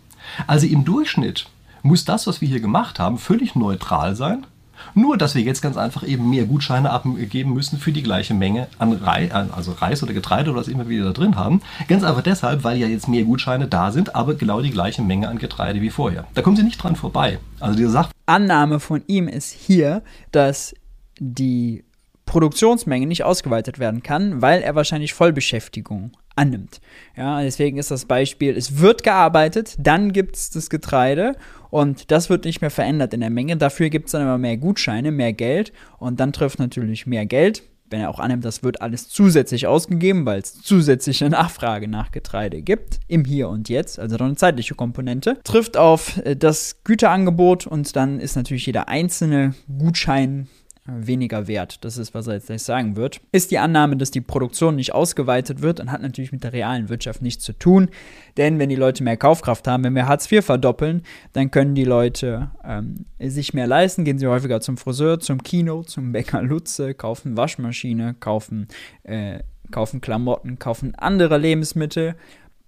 [0.47, 1.49] Also im Durchschnitt
[1.83, 4.47] muss das, was wir hier gemacht haben, völlig neutral sein
[4.95, 8.69] nur, dass wir jetzt ganz einfach eben mehr Gutscheine abgeben müssen für die gleiche Menge
[8.79, 11.63] an Reis, also Reis oder Getreide oder was immer wir da drin haben.
[11.89, 15.29] Ganz einfach deshalb, weil ja jetzt mehr Gutscheine da sind, aber genau die gleiche Menge
[15.29, 16.27] an Getreide wie vorher.
[16.35, 17.39] Da kommen sie nicht dran vorbei.
[17.59, 18.11] Also diese Sache.
[18.27, 20.75] Annahme von ihm ist hier, dass
[21.19, 21.85] die
[22.27, 26.81] Produktionsmenge nicht ausgeweitet werden kann, weil er wahrscheinlich Vollbeschäftigung annimmt.
[27.17, 31.35] Ja, deswegen ist das Beispiel, es wird gearbeitet, dann gibt es das Getreide
[31.71, 33.57] und das wird nicht mehr verändert in der Menge.
[33.57, 37.63] Dafür gibt es dann immer mehr Gutscheine, mehr Geld und dann trifft natürlich mehr Geld.
[37.91, 42.63] Wenn er auch annimmt, das wird alles zusätzlich ausgegeben, weil es zusätzliche Nachfrage nach Getreide
[42.63, 47.67] gibt, im Hier und Jetzt, also noch eine zeitliche Komponente, trifft auf äh, das Güterangebot
[47.67, 50.47] und dann ist natürlich jeder einzelne Gutschein
[50.95, 51.85] weniger wert.
[51.85, 53.21] Das ist, was er jetzt gleich sagen wird.
[53.33, 56.89] Ist die Annahme, dass die Produktion nicht ausgeweitet wird und hat natürlich mit der realen
[56.89, 57.91] Wirtschaft nichts zu tun.
[58.37, 61.85] Denn wenn die Leute mehr Kaufkraft haben, wenn wir Hartz IV verdoppeln, dann können die
[61.85, 66.95] Leute ähm, sich mehr leisten, gehen sie häufiger zum Friseur, zum Kino, zum Bäcker Lutze,
[66.95, 68.69] kaufen Waschmaschine, kaufen,
[69.03, 72.17] äh, kaufen Klamotten, kaufen andere Lebensmittel.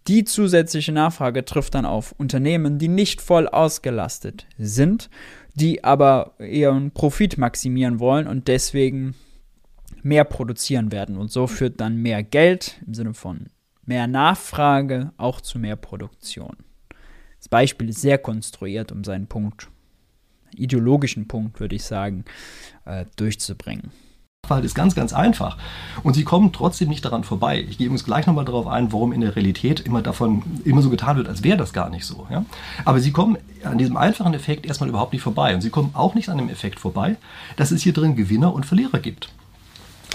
[0.08, 5.08] Die zusätzliche Nachfrage trifft dann auf Unternehmen, die nicht voll ausgelastet sind
[5.54, 9.14] die aber ihren Profit maximieren wollen und deswegen
[10.02, 11.16] mehr produzieren werden.
[11.16, 13.50] Und so führt dann mehr Geld im Sinne von
[13.84, 16.56] mehr Nachfrage auch zu mehr Produktion.
[17.38, 19.68] Das Beispiel ist sehr konstruiert, um seinen Punkt,
[20.54, 22.24] ideologischen Punkt, würde ich sagen,
[22.84, 23.90] äh, durchzubringen.
[24.48, 25.56] Fall ist ganz, ganz einfach.
[26.02, 27.64] Und sie kommen trotzdem nicht daran vorbei.
[27.70, 30.90] Ich gehe übrigens gleich nochmal darauf ein, warum in der Realität immer davon immer so
[30.90, 32.26] getan wird, als wäre das gar nicht so.
[32.28, 32.44] Ja?
[32.84, 35.54] Aber sie kommen an diesem einfachen Effekt erstmal überhaupt nicht vorbei.
[35.54, 37.16] Und sie kommen auch nicht an dem Effekt vorbei,
[37.56, 39.28] dass es hier drin Gewinner und Verlierer gibt.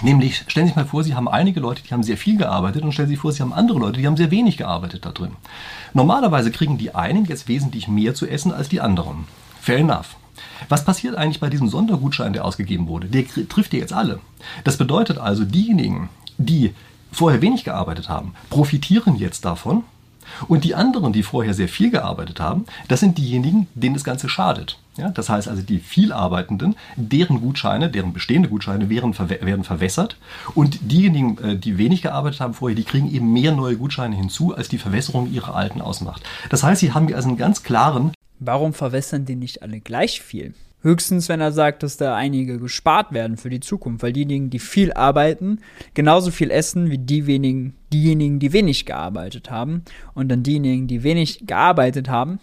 [0.02, 2.84] Nämlich, stellen Sie sich mal vor, Sie haben einige Leute, die haben sehr viel gearbeitet
[2.84, 5.12] und stellen Sie sich vor, Sie haben andere Leute, die haben sehr wenig gearbeitet da
[5.12, 5.32] drin.
[5.94, 9.26] Normalerweise kriegen die einen jetzt wesentlich mehr zu essen als die anderen.
[9.62, 10.18] Fair enough.
[10.70, 13.08] Was passiert eigentlich bei diesem Sondergutschein, der ausgegeben wurde?
[13.08, 14.20] Der trifft ja jetzt alle.
[14.64, 16.74] Das bedeutet also, diejenigen, die
[17.12, 19.84] vorher wenig gearbeitet haben, profitieren jetzt davon.
[20.50, 24.28] Und die anderen, die vorher sehr viel gearbeitet haben, das sind diejenigen, denen das Ganze
[24.28, 24.78] schadet.
[24.98, 30.18] Ja, das heißt also, die viel Arbeitenden, deren Gutscheine, deren bestehende Gutscheine werden, werden verwässert.
[30.56, 34.56] Und diejenigen, äh, die wenig gearbeitet haben vorher, die kriegen eben mehr neue Gutscheine hinzu,
[34.56, 36.24] als die Verwässerung ihrer alten ausmacht.
[36.50, 40.54] Das heißt, sie haben also einen ganz klaren Warum verwässern die nicht alle gleich viel?
[40.84, 44.60] Höchstens, wenn er sagt, dass da einige gespart werden für die Zukunft, weil diejenigen, die
[44.60, 45.60] viel arbeiten,
[45.96, 49.84] genauso viel essen wie die wenigen, diejenigen, die wenig gearbeitet haben.
[50.14, 52.40] Und dann diejenigen, die wenig gearbeitet haben,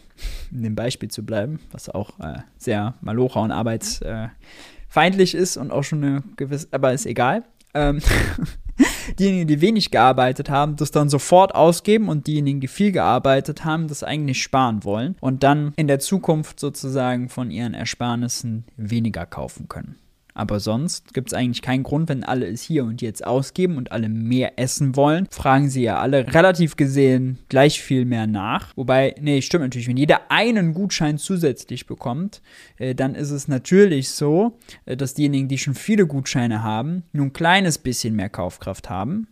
[0.50, 5.84] in dem Beispiel zu bleiben, was auch äh, sehr malocher und arbeitsfeindlich ist und auch
[5.84, 7.44] schon eine gewisse, aber ist egal.
[7.72, 8.00] Ähm
[9.18, 13.88] diejenigen, die wenig gearbeitet haben, das dann sofort ausgeben und diejenigen, die viel gearbeitet haben,
[13.88, 19.68] das eigentlich sparen wollen und dann in der Zukunft sozusagen von ihren Ersparnissen weniger kaufen
[19.68, 19.96] können.
[20.34, 23.92] Aber sonst gibt es eigentlich keinen Grund, wenn alle es hier und jetzt ausgeben und
[23.92, 28.76] alle mehr essen wollen, fragen sie ja alle relativ gesehen gleich viel mehr nach.
[28.76, 32.42] Wobei, nee, stimmt natürlich, wenn jeder einen Gutschein zusätzlich bekommt,
[32.78, 37.26] äh, dann ist es natürlich so, äh, dass diejenigen, die schon viele Gutscheine haben, nur
[37.26, 39.28] ein kleines bisschen mehr Kaufkraft haben.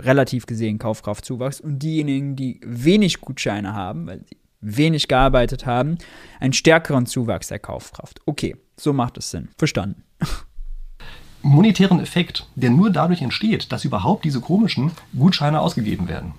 [0.00, 1.60] Relativ gesehen Kaufkraftzuwachs.
[1.60, 5.98] Und diejenigen, die wenig Gutscheine haben, weil sie wenig gearbeitet haben,
[6.40, 8.20] einen stärkeren Zuwachs der Kaufkraft.
[8.26, 9.48] Okay, so macht es Sinn.
[9.58, 10.04] Verstanden
[11.42, 16.34] monetären Effekt, der nur dadurch entsteht, dass überhaupt diese komischen Gutscheine ausgegeben werden.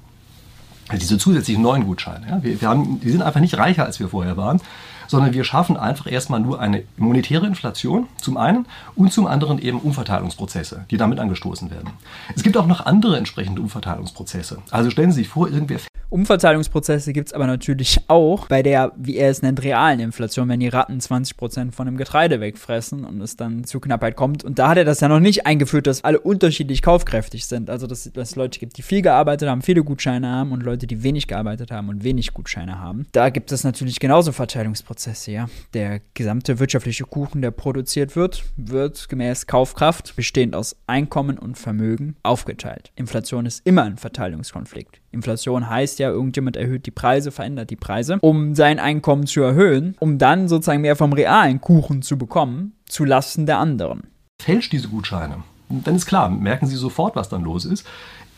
[0.88, 2.28] Also diese zusätzlichen neuen Gutscheine.
[2.28, 2.44] Ja.
[2.44, 4.62] Wir, wir haben, die sind einfach nicht reicher, als wir vorher waren,
[5.08, 9.80] sondern wir schaffen einfach erstmal nur eine monetäre Inflation zum einen und zum anderen eben
[9.80, 11.92] Umverteilungsprozesse, die damit angestoßen werden.
[12.36, 14.60] Es gibt auch noch andere entsprechende Umverteilungsprozesse.
[14.72, 15.80] Also stellen Sie sich vor, irgendwer
[16.14, 20.60] Umverteilungsprozesse gibt es aber natürlich auch bei der, wie er es nennt, realen Inflation, wenn
[20.60, 24.44] die Ratten 20% von dem Getreide wegfressen und es dann zu Knappheit kommt.
[24.44, 27.68] Und da hat er das ja noch nicht eingeführt, dass alle unterschiedlich kaufkräftig sind.
[27.68, 30.86] Also, dass, dass es Leute gibt, die viel gearbeitet haben, viele Gutscheine haben und Leute,
[30.86, 33.08] die wenig gearbeitet haben und wenig Gutscheine haben.
[33.12, 34.93] Da gibt es natürlich genauso Verteilungsprozesse,
[35.26, 35.48] ja.
[35.74, 42.16] Der gesamte wirtschaftliche Kuchen, der produziert wird, wird gemäß Kaufkraft, bestehend aus Einkommen und Vermögen,
[42.24, 42.92] aufgeteilt.
[42.96, 45.02] Inflation ist immer ein Verteilungskonflikt.
[45.12, 49.96] Inflation heißt ja, irgendjemand erhöht die Preise, verändert die Preise, um sein Einkommen zu erhöhen,
[50.00, 54.08] um dann sozusagen mehr vom realen Kuchen zu bekommen, zu Lasten der anderen.
[54.42, 55.44] Fälscht diese Gutscheine.
[55.70, 57.86] Dann ist klar, merken Sie sofort, was dann los ist.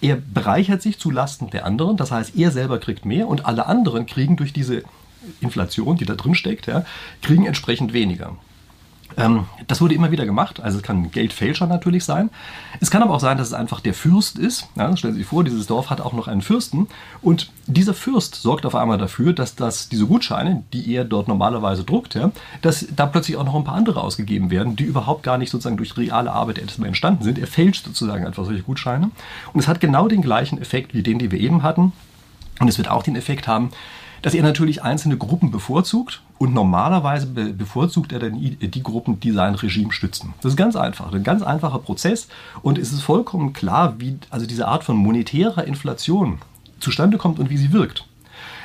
[0.02, 3.66] Er bereichert sich zu Lasten der anderen, das heißt, er selber kriegt mehr und alle
[3.66, 4.84] anderen kriegen durch diese
[5.42, 6.86] Inflation, die da drin steckt, ja,
[7.22, 8.36] kriegen entsprechend weniger.
[9.18, 10.60] Ähm, das wurde immer wieder gemacht.
[10.60, 12.30] Also es kann Geldfälscher natürlich sein.
[12.82, 14.68] Es kann aber auch sein, dass es einfach der Fürst ist.
[14.76, 16.88] Ja, stellen Sie sich vor, dieses Dorf hat auch noch einen Fürsten.
[17.22, 21.84] Und dieser Fürst sorgt auf einmal dafür, dass das, diese Gutscheine, die er dort normalerweise
[21.84, 25.38] druckt, ja, dass da plötzlich auch noch ein paar andere ausgegeben werden, die überhaupt gar
[25.38, 27.40] nicht sozusagen durch reale Arbeit erstmal entstanden sind.
[27.40, 29.12] Er fälscht sozusagen einfach solche Gutscheine.
[29.54, 31.94] Und es hat genau den gleichen Effekt wie den, den wir eben hatten.
[32.60, 33.72] Und es wird auch den Effekt haben,
[34.26, 39.30] dass er natürlich einzelne Gruppen bevorzugt und normalerweise be bevorzugt er dann die Gruppen, die
[39.30, 40.34] sein Regime stützen.
[40.42, 42.28] Das ist ganz einfach, ein ganz einfacher Prozess
[42.64, 46.40] und es ist vollkommen klar, wie also diese Art von monetärer Inflation
[46.80, 48.08] zustande kommt und wie sie wirkt.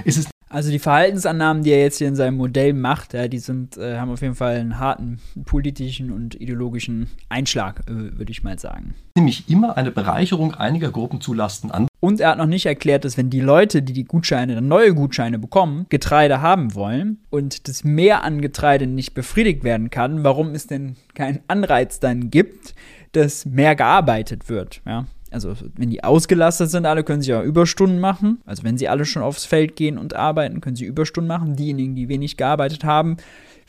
[0.07, 3.39] Es ist Also die Verhaltensannahmen, die er jetzt hier in seinem Modell macht, ja, die
[3.39, 8.43] sind, äh, haben auf jeden Fall einen harten politischen und ideologischen Einschlag, äh, würde ich
[8.43, 8.95] mal sagen.
[9.17, 11.87] Nämlich immer eine Bereicherung einiger Gruppen zulasten an.
[12.01, 14.93] Und er hat noch nicht erklärt, dass wenn die Leute, die die Gutscheine, dann neue
[14.93, 20.57] Gutscheine bekommen, Getreide haben wollen und das Mehr an Getreide nicht befriedigt werden kann, warum
[20.57, 22.75] es denn keinen Anreiz dann gibt,
[23.13, 24.83] dass mehr gearbeitet wird.
[24.85, 25.07] Ja?
[25.31, 28.41] Also wenn die ausgelastet sind, alle können sie ja Überstunden machen.
[28.47, 31.57] Also wenn sie alle schon aufs Feld gehen und arbeiten, können sie Überstunden machen.
[31.57, 33.17] Diejenigen, die wenig gearbeitet haben,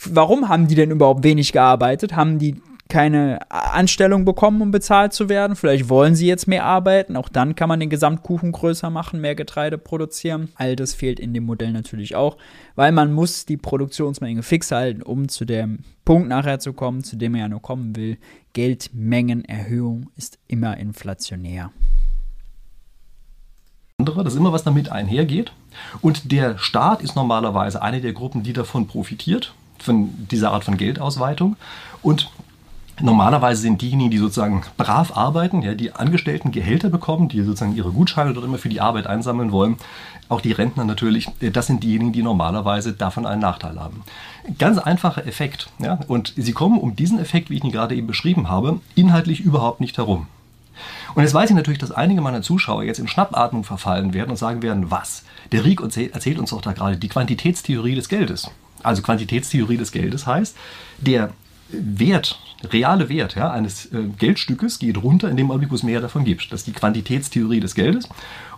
[0.05, 2.15] warum haben die denn überhaupt wenig gearbeitet?
[2.15, 2.61] Haben die
[2.91, 5.55] keine Anstellung bekommen, um bezahlt zu werden.
[5.55, 7.15] Vielleicht wollen sie jetzt mehr arbeiten.
[7.15, 10.49] Auch dann kann man den Gesamtkuchen größer machen, mehr Getreide produzieren.
[10.55, 12.37] All das fehlt in dem Modell natürlich auch,
[12.75, 17.15] weil man muss die Produktionsmenge fix halten, um zu dem Punkt nachher zu kommen, zu
[17.15, 18.17] dem er ja nur kommen will.
[18.51, 21.71] Geldmengenerhöhung ist immer inflationär.
[23.99, 25.53] Das ist immer was damit einhergeht.
[26.01, 30.75] Und der Staat ist normalerweise eine der Gruppen, die davon profitiert, von dieser Art von
[30.75, 31.55] Geldausweitung.
[32.01, 32.29] Und
[33.01, 37.91] Normalerweise sind diejenigen, die sozusagen brav arbeiten, ja, die Angestellten Gehälter bekommen, die sozusagen ihre
[37.91, 39.77] Gutscheine dort immer für die Arbeit einsammeln wollen,
[40.29, 44.03] auch die Rentner natürlich, das sind diejenigen, die normalerweise davon einen Nachteil haben.
[44.57, 45.69] Ganz einfacher Effekt.
[45.79, 49.41] Ja, und sie kommen um diesen Effekt, wie ich ihn gerade eben beschrieben habe, inhaltlich
[49.41, 50.27] überhaupt nicht herum.
[51.15, 54.37] Und jetzt weiß ich natürlich, dass einige meiner Zuschauer jetzt in Schnappatmung verfallen werden und
[54.37, 55.23] sagen werden, was?
[55.51, 58.49] Der Riek erzählt uns doch da gerade die Quantitätstheorie des Geldes.
[58.83, 60.55] Also Quantitätstheorie des Geldes heißt,
[60.99, 61.31] der
[61.71, 66.01] Wert, reale Wert ja, eines äh, Geldstückes geht runter in dem Augenblick, wo es mehr
[66.01, 66.51] davon gibt.
[66.51, 68.07] Das ist die Quantitätstheorie des Geldes.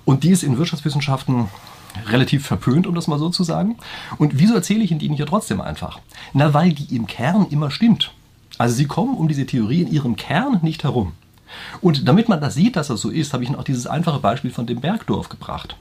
[0.06, 1.47] Und die ist in Wirtschaftswissenschaften
[2.08, 3.78] relativ verpönt, um das mal so zu sagen.
[4.17, 5.99] Und wieso erzähle ich Ihnen die nicht trotzdem einfach?
[6.34, 8.12] Na, weil die im Kern immer stimmt.
[8.58, 11.13] Also Sie kommen um diese Theorie in ihrem Kern nicht herum.
[11.82, 14.19] Und damit man das sieht, dass das so ist, habe ich Ihnen auch dieses einfache
[14.19, 15.76] Beispiel von dem Bergdorf gebracht.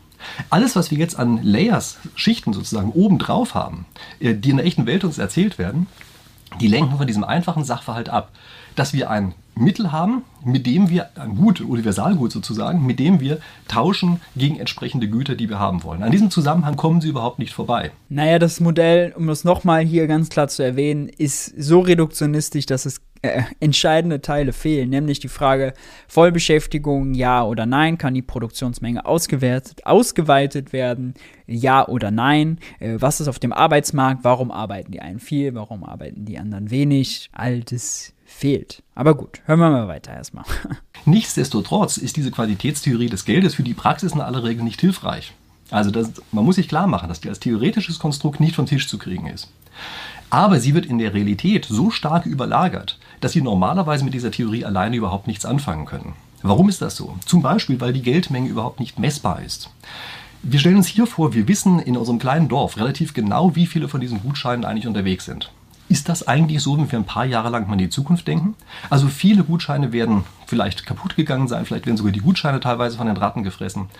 [0.51, 3.87] Alles, was wir jetzt an Layers, Schichten sozusagen oben drauf haben,
[4.21, 5.87] äh, die in der echten Welt uns erzählt werden,
[6.61, 8.31] die lenken von diesem einfachen Sachverhalt ab,
[8.77, 13.39] dass wir ein Mittel haben, mit dem wir, ein Gut, Universalgut sozusagen, mit dem wir
[13.69, 16.03] tauschen gegen entsprechende Güter, die wir haben wollen.
[16.03, 17.93] An diesem Zusammenhang kommen sie überhaupt nicht vorbei.
[18.09, 22.87] Naja, das Modell, um das nochmal hier ganz klar zu erwähnen, ist so reduktionistisch, dass
[22.87, 25.75] es äh, entscheidende Teile fehlen, nämlich die Frage
[26.09, 31.15] Vollbeschäftigung, ja oder nein, kann die Produktionsmenge ausgewertet, ausgeweitet werden,
[31.47, 35.85] ja oder nein, äh, was ist auf dem Arbeitsmarkt, warum arbeiten die einen viel, warum
[35.85, 38.83] arbeiten die anderen wenig, all das fehlt.
[38.95, 40.45] Aber gut, hören wir mal weiter erstmal.
[41.05, 45.33] Nichtsdestotrotz ist diese Qualitätstheorie des Geldes für die Praxis in aller Regel nicht hilfreich.
[45.71, 48.89] Also das, man muss sich klar machen, dass die als theoretisches Konstrukt nicht vom Tisch
[48.89, 49.49] zu kriegen ist.
[50.33, 54.65] Aber sie wird in der Realität so stark überlagert, dass Sie normalerweise mit dieser Theorie
[54.65, 56.15] alleine überhaupt nichts anfangen können.
[56.41, 57.17] Warum ist das so?
[57.27, 59.69] Zum Beispiel, weil die Geldmenge überhaupt nicht messbar ist.
[60.43, 63.89] Wir stellen uns hier vor, wir wissen in unserem kleinen Dorf relativ genau, wie viele
[63.89, 65.51] von diesen Gutscheinen eigentlich unterwegs sind.
[65.91, 68.55] Ist das eigentlich so, wenn wir ein paar Jahre lang mal in die Zukunft denken?
[68.89, 73.07] Also viele Gutscheine werden vielleicht kaputt gegangen sein, vielleicht werden sogar die Gutscheine teilweise von
[73.07, 73.91] den Ratten gefressen.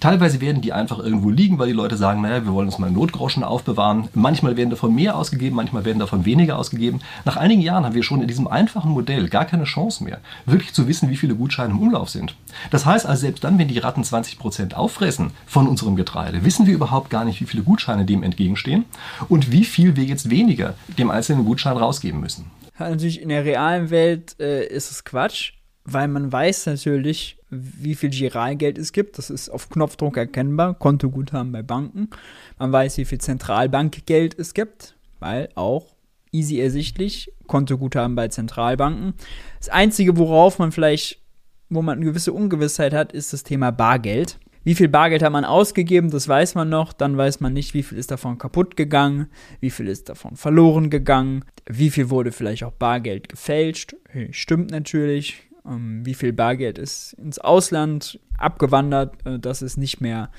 [0.00, 2.90] Teilweise werden die einfach irgendwo liegen, weil die Leute sagen, naja, wir wollen uns mal
[2.90, 4.08] Notgroschen aufbewahren.
[4.14, 7.00] Manchmal werden davon mehr ausgegeben, manchmal werden davon weniger ausgegeben.
[7.24, 10.72] Nach einigen Jahren haben wir schon in diesem einfachen Modell gar keine Chance mehr, wirklich
[10.72, 12.36] zu wissen, wie viele Gutscheine im Umlauf sind.
[12.70, 16.74] Das heißt also, selbst dann, wenn die Ratten 20% auffressen von unserem Getreide, wissen wir
[16.74, 18.84] überhaupt gar nicht, wie viele Gutscheine dem entgegenstehen
[19.28, 22.50] und wie viel wir jetzt weniger dem einzelnen Gutschein rausgeben müssen.
[22.78, 28.10] Natürlich in der realen Welt äh, ist es Quatsch, weil man weiß natürlich, wie viel
[28.10, 29.18] Giralgeld es gibt.
[29.18, 30.74] Das ist auf Knopfdruck erkennbar.
[30.74, 32.10] Kontoguthaben bei Banken.
[32.58, 35.94] Man weiß, wie viel Zentralbankgeld es gibt, weil auch
[36.32, 39.14] easy ersichtlich Kontoguthaben bei Zentralbanken.
[39.58, 41.20] Das Einzige, worauf man vielleicht,
[41.70, 44.38] wo man eine gewisse Ungewissheit hat, ist das Thema Bargeld.
[44.64, 46.92] Wie viel Bargeld hat man ausgegeben, das weiß man noch.
[46.92, 49.28] Dann weiß man nicht, wie viel ist davon kaputt gegangen,
[49.60, 53.96] wie viel ist davon verloren gegangen, wie viel wurde vielleicht auch Bargeld gefälscht.
[54.30, 55.47] Stimmt natürlich.
[55.68, 60.30] Ähm, wie viel Bargeld ist ins Ausland abgewandert, äh, dass es nicht mehr,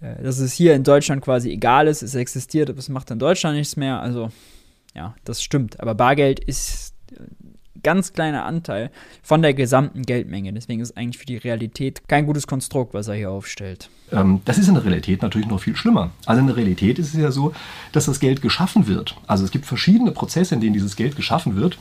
[0.00, 3.18] äh, dass es hier in Deutschland quasi egal ist, es existiert, aber es macht in
[3.18, 4.00] Deutschland nichts mehr.
[4.00, 4.30] Also
[4.94, 5.80] ja, das stimmt.
[5.80, 8.90] Aber Bargeld ist ein äh, ganz kleiner Anteil
[9.22, 10.52] von der gesamten Geldmenge.
[10.52, 13.88] Deswegen ist eigentlich für die Realität kein gutes Konstrukt, was er hier aufstellt.
[14.12, 16.10] Ähm, das ist in der Realität natürlich noch viel schlimmer.
[16.26, 17.52] Also in der Realität ist es ja so,
[17.92, 19.16] dass das Geld geschaffen wird.
[19.26, 21.78] Also es gibt verschiedene Prozesse, in denen dieses Geld geschaffen wird.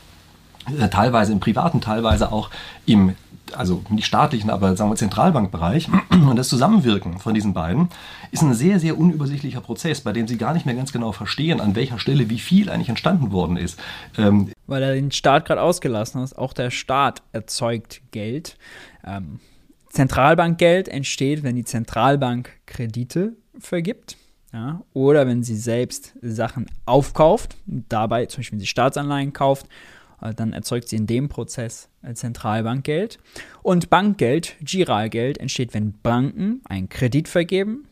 [0.91, 2.49] Teilweise im privaten, teilweise auch
[2.85, 3.15] im,
[3.55, 5.87] also nicht staatlichen, aber sagen wir Zentralbankbereich.
[6.11, 7.89] Und das Zusammenwirken von diesen beiden
[8.31, 11.59] ist ein sehr, sehr unübersichtlicher Prozess, bei dem sie gar nicht mehr ganz genau verstehen,
[11.59, 13.79] an welcher Stelle wie viel eigentlich entstanden worden ist.
[14.17, 16.37] Ähm Weil er den Staat gerade ausgelassen hat.
[16.37, 18.57] Auch der Staat erzeugt Geld.
[19.05, 19.39] Ähm,
[19.89, 24.17] Zentralbankgeld entsteht, wenn die Zentralbank Kredite vergibt.
[24.51, 29.67] Ja, oder wenn sie selbst Sachen aufkauft, dabei zum Beispiel wenn sie Staatsanleihen kauft,
[30.35, 33.19] dann erzeugt sie in dem Prozess äh, Zentralbankgeld.
[33.61, 37.87] Und Bankgeld, Giralgeld, entsteht, wenn Banken einen Kredit vergeben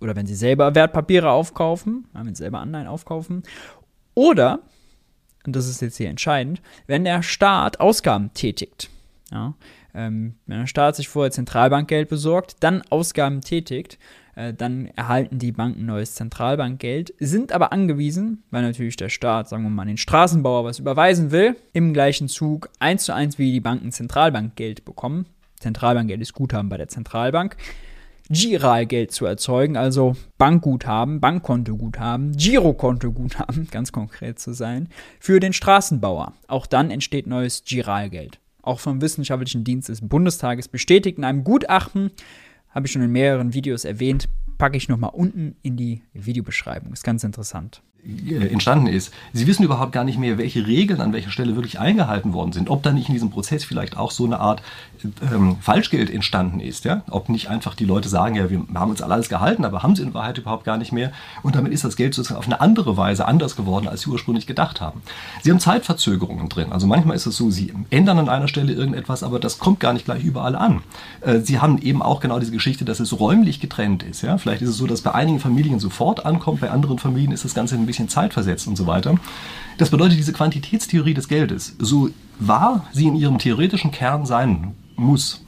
[0.00, 3.42] oder wenn sie selber Wertpapiere aufkaufen, wenn sie selber Anleihen aufkaufen.
[4.14, 4.60] Oder,
[5.44, 8.90] und das ist jetzt hier entscheidend, wenn der Staat Ausgaben tätigt.
[9.30, 9.54] Ja,
[9.94, 13.98] ähm, wenn der Staat sich vorher Zentralbankgeld besorgt, dann Ausgaben tätigt, äh,
[14.36, 19.70] dann erhalten die Banken neues Zentralbankgeld, sind aber angewiesen, weil natürlich der Staat, sagen wir
[19.70, 23.92] mal, den Straßenbauer was überweisen will, im gleichen Zug eins zu eins wie die Banken
[23.92, 25.26] Zentralbankgeld bekommen.
[25.58, 27.56] Zentralbankgeld ist Guthaben bei der Zentralbank.
[28.28, 34.88] Giralgeld zu erzeugen, also Bankguthaben, Bankkontoguthaben, Girokontoguthaben, ganz konkret zu sein,
[35.20, 36.32] für den Straßenbauer.
[36.48, 38.40] Auch dann entsteht neues Giralgeld.
[38.62, 42.10] Auch vom Wissenschaftlichen Dienst des Bundestages bestätigt in einem Gutachten
[42.76, 46.92] habe ich schon in mehreren Videos erwähnt, packe ich nochmal unten in die Videobeschreibung.
[46.92, 47.82] Ist ganz interessant.
[48.06, 49.12] Äh, entstanden ist.
[49.32, 52.70] Sie wissen überhaupt gar nicht mehr, welche Regeln an welcher Stelle wirklich eingehalten worden sind.
[52.70, 54.62] Ob da nicht in diesem Prozess vielleicht auch so eine Art
[55.32, 56.84] ähm, Falschgeld entstanden ist.
[56.84, 57.02] Ja?
[57.10, 60.02] Ob nicht einfach die Leute sagen, ja, wir haben uns alles gehalten, aber haben sie
[60.02, 61.10] in Wahrheit überhaupt gar nicht mehr.
[61.42, 64.46] Und damit ist das Geld sozusagen auf eine andere Weise anders geworden, als sie ursprünglich
[64.46, 65.02] gedacht haben.
[65.42, 66.72] Sie haben Zeitverzögerungen drin.
[66.72, 69.92] Also manchmal ist es so, sie ändern an einer Stelle irgendetwas, aber das kommt gar
[69.92, 70.82] nicht gleich überall an.
[71.22, 74.22] Äh, sie haben eben auch genau diese Geschichte, dass es räumlich getrennt ist.
[74.22, 74.38] Ja?
[74.38, 77.54] Vielleicht ist es so, dass bei einigen Familien sofort ankommt, bei anderen Familien ist das
[77.54, 79.16] Ganze ein bisschen bisschen Zeit versetzt und so weiter.
[79.78, 85.44] Das bedeutet, diese Quantitätstheorie des Geldes, so wahr sie in ihrem theoretischen Kern sein muss,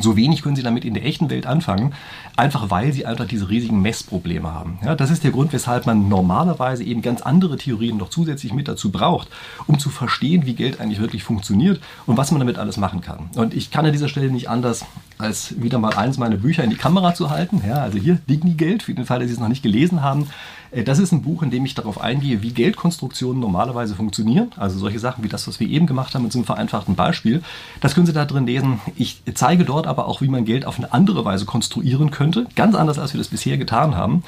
[0.00, 1.94] so wenig können sie damit in der echten Welt anfangen,
[2.36, 4.78] einfach weil sie einfach diese riesigen Messprobleme haben.
[4.84, 8.68] Ja, das ist der Grund, weshalb man normalerweise eben ganz andere Theorien noch zusätzlich mit
[8.68, 9.28] dazu braucht,
[9.66, 13.30] um zu verstehen, wie Geld eigentlich wirklich funktioniert und was man damit alles machen kann.
[13.34, 14.84] Und ich kann an dieser Stelle nicht anders,
[15.18, 17.62] als wieder mal eins meiner Bücher in die Kamera zu halten.
[17.66, 20.28] Ja, also hier Digni Geld, für den Fall, dass Sie es noch nicht gelesen haben.
[20.70, 24.50] Äh, das ist ein Buch, in dem ich darauf eingehe, wie Geldkonstruktionen normalerweise funktionieren.
[24.56, 27.42] Also solche Sachen wie das, was wir eben gemacht haben mit so einem vereinfachten Beispiel.
[27.80, 28.80] Das können Sie da drin lesen.
[28.96, 32.25] Ich zeige dort aber auch, wie man Geld auf eine andere Weise konstruieren könnte.
[32.54, 34.22] Ganz anders, als wir das bisher getan haben.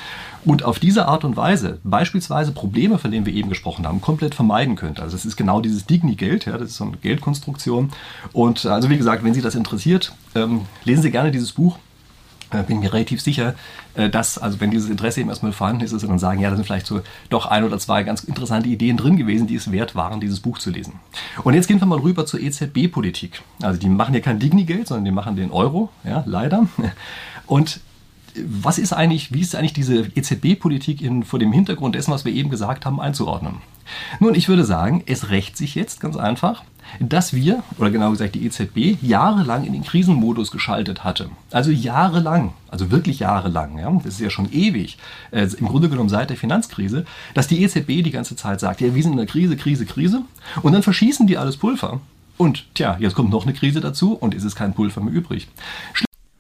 [0.45, 4.35] Und auf diese Art und Weise beispielsweise Probleme, von denen wir eben gesprochen haben, komplett
[4.35, 5.03] vermeiden könnte.
[5.03, 6.47] Also es ist genau dieses Digni-Geld.
[6.47, 7.91] Ja, das ist so eine Geldkonstruktion.
[8.33, 11.79] Und also wie gesagt, wenn Sie das interessiert, ähm, lesen Sie gerne dieses Buch
[12.51, 13.55] äh, bin mir relativ sicher,
[13.95, 16.49] äh, dass, also wenn dieses Interesse eben erstmal vorhanden ist, dass sie dann sagen, ja,
[16.49, 19.71] da sind vielleicht so doch ein oder zwei ganz interessante Ideen drin gewesen, die es
[19.71, 20.95] wert waren, dieses Buch zu lesen.
[21.45, 23.43] Und jetzt gehen wir mal rüber zur EZB-Politik.
[23.61, 26.67] Also die machen ja kein Digni-Geld, sondern die machen den Euro, ja, leider.
[27.47, 27.81] Und
[28.47, 32.51] was ist eigentlich, wie ist eigentlich diese EZB-Politik vor dem Hintergrund dessen, was wir eben
[32.51, 33.57] gesagt haben, einzuordnen?
[34.21, 36.63] Nun, ich würde sagen, es rächt sich jetzt ganz einfach,
[37.01, 41.31] dass wir, oder genau gesagt die EZB, jahrelang in den Krisenmodus geschaltet hatte.
[41.51, 44.99] Also jahrelang, also wirklich jahrelang, ja, das ist ja schon ewig,
[45.31, 48.95] äh, im Grunde genommen seit der Finanzkrise, dass die EZB die ganze Zeit sagt, ja,
[48.95, 50.23] wir sind in der Krise, Krise, Krise,
[50.63, 52.01] und dann verschießen die alles Pulver.
[52.37, 55.49] Und tja, jetzt kommt noch eine Krise dazu und ist es kein Pulver mehr übrig.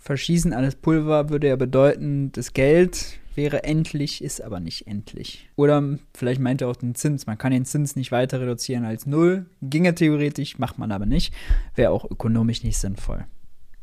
[0.08, 5.50] Verschießen alles Pulver würde ja bedeuten, das Geld wäre endlich, ist aber nicht endlich.
[5.54, 5.82] Oder
[6.14, 7.26] vielleicht meint er auch den Zins.
[7.26, 9.44] Man kann den Zins nicht weiter reduzieren als null.
[9.60, 11.34] Ginge theoretisch, macht man aber nicht.
[11.74, 13.26] Wäre auch ökonomisch nicht sinnvoll.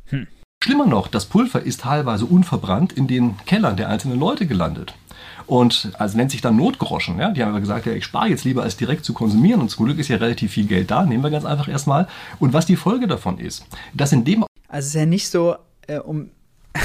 [0.06, 0.26] Hm.
[0.64, 4.96] Schlimmer noch, das Pulver ist teilweise unverbrannt in den Kellern der einzelnen Leute gelandet.
[5.46, 7.20] Und also nennt sich dann Notgroschen.
[7.20, 7.30] Ja?
[7.30, 9.62] Die haben aber gesagt, ja, ich spare jetzt lieber, als direkt zu konsumieren.
[9.62, 11.06] Und zum Glück ist ja relativ viel Geld da.
[11.06, 12.08] Nehmen wir ganz einfach erstmal.
[12.40, 14.44] Und was die Folge davon ist, dass in dem.
[14.68, 15.56] Also es ist ja nicht so,
[15.88, 16.32] äh, um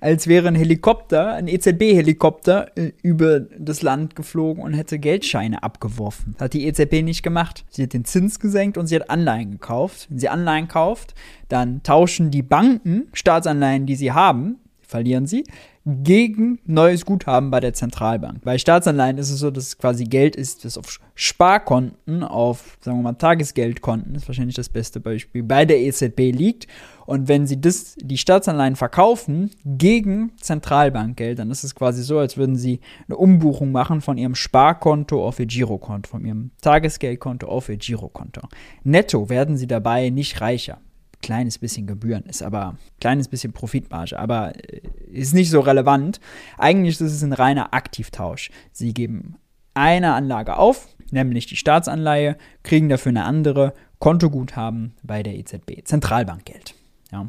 [0.00, 6.34] als wäre ein Helikopter, ein EZB-Helikopter, äh, über das Land geflogen und hätte Geldscheine abgeworfen.
[6.34, 7.64] Das hat die EZB nicht gemacht.
[7.70, 10.06] Sie hat den Zins gesenkt und sie hat Anleihen gekauft.
[10.10, 11.14] Wenn sie Anleihen kauft,
[11.48, 14.58] dann tauschen die Banken Staatsanleihen, die sie haben,
[14.94, 15.42] verlieren sie,
[15.84, 18.44] gegen neues Guthaben bei der Zentralbank.
[18.44, 22.98] Bei Staatsanleihen ist es so, dass es quasi Geld ist, das auf Sparkonten, auf, sagen
[22.98, 26.68] wir mal, Tagesgeldkonten, ist wahrscheinlich das beste Beispiel, bei der EZB liegt.
[27.06, 32.36] Und wenn sie das, die Staatsanleihen verkaufen gegen Zentralbankgeld, dann ist es quasi so, als
[32.36, 32.78] würden sie
[33.08, 38.42] eine Umbuchung machen von ihrem Sparkonto auf ihr Girokonto, von ihrem Tagesgeldkonto auf ihr Girokonto.
[38.84, 40.78] Netto werden sie dabei nicht reicher
[41.24, 46.20] kleines bisschen Gebühren, ist aber kleines bisschen Profitmarge, aber äh, ist nicht so relevant.
[46.58, 48.50] Eigentlich ist es ein reiner Aktivtausch.
[48.72, 49.36] Sie geben
[49.72, 56.74] eine Anlage auf, nämlich die Staatsanleihe, kriegen dafür eine andere Kontoguthaben bei der EZB, Zentralbankgeld.
[57.10, 57.26] Ja.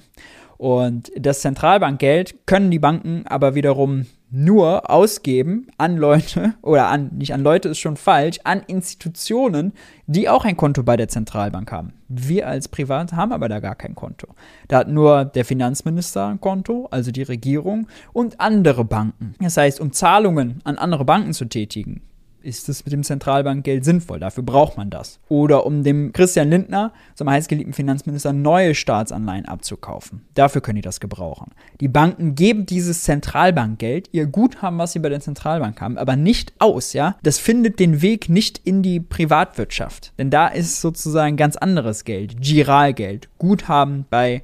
[0.58, 7.34] Und das Zentralbankgeld können die Banken aber wiederum nur ausgeben an Leute oder an, nicht
[7.34, 9.74] an Leute ist schon falsch, an Institutionen,
[10.08, 11.94] die auch ein Konto bei der Zentralbank haben.
[12.08, 14.28] Wir als Privat haben aber da gar kein Konto.
[14.68, 19.36] Da hat nur der Finanzminister ein Konto, also die Regierung und andere Banken.
[19.40, 22.02] Das heißt, um Zahlungen an andere Banken zu tätigen,
[22.46, 24.20] ist es mit dem Zentralbankgeld sinnvoll?
[24.20, 25.20] Dafür braucht man das.
[25.28, 30.22] Oder um dem Christian Lindner, zum heißgeliebten Finanzminister, neue Staatsanleihen abzukaufen.
[30.36, 31.52] Dafür können die das gebrauchen.
[31.82, 36.54] Die Banken geben dieses Zentralbankgeld, ihr Guthaben, was sie bei der Zentralbank haben, aber nicht
[36.60, 37.18] aus, ja?
[37.24, 40.14] Das findet den Weg nicht in die Privatwirtschaft.
[40.18, 44.44] Denn da ist sozusagen ganz anderes Geld, Giralgeld, Guthaben bei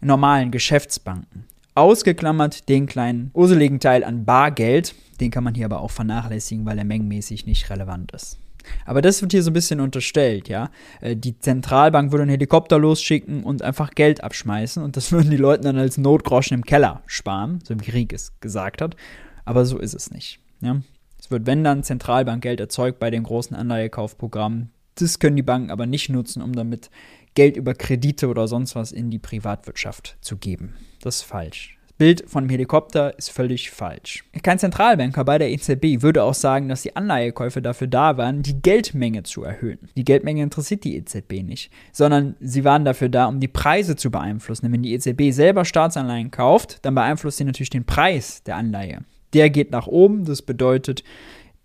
[0.00, 1.29] normalen Geschäftsbanken.
[1.74, 6.78] Ausgeklammert den kleinen urseligen Teil an Bargeld, den kann man hier aber auch vernachlässigen, weil
[6.78, 8.38] er mengenmäßig nicht relevant ist.
[8.84, 10.70] Aber das wird hier so ein bisschen unterstellt, ja.
[11.00, 15.36] Äh, die Zentralbank würde einen Helikopter losschicken und einfach Geld abschmeißen und das würden die
[15.36, 18.96] Leute dann als Notgroschen im Keller sparen, so wie Krieg es gesagt hat.
[19.44, 20.40] Aber so ist es nicht.
[20.60, 20.80] Ja.
[21.18, 24.70] Es wird, wenn dann, Zentralbankgeld erzeugt bei den großen Anleihekaufprogrammen.
[24.94, 26.90] Das können die Banken aber nicht nutzen, um damit
[27.34, 30.74] Geld über Kredite oder sonst was in die Privatwirtschaft zu geben.
[31.02, 31.80] Das ist falsch.
[32.00, 34.24] Bild von dem Helikopter ist völlig falsch.
[34.42, 38.62] Kein Zentralbanker bei der EZB würde auch sagen, dass die Anleihekäufe dafür da waren, die
[38.62, 39.90] Geldmenge zu erhöhen.
[39.98, 44.10] Die Geldmenge interessiert die EZB nicht, sondern sie waren dafür da, um die Preise zu
[44.10, 44.64] beeinflussen.
[44.64, 49.04] Denn wenn die EZB selber Staatsanleihen kauft, dann beeinflusst sie natürlich den Preis der Anleihe.
[49.34, 51.04] Der geht nach oben, das bedeutet,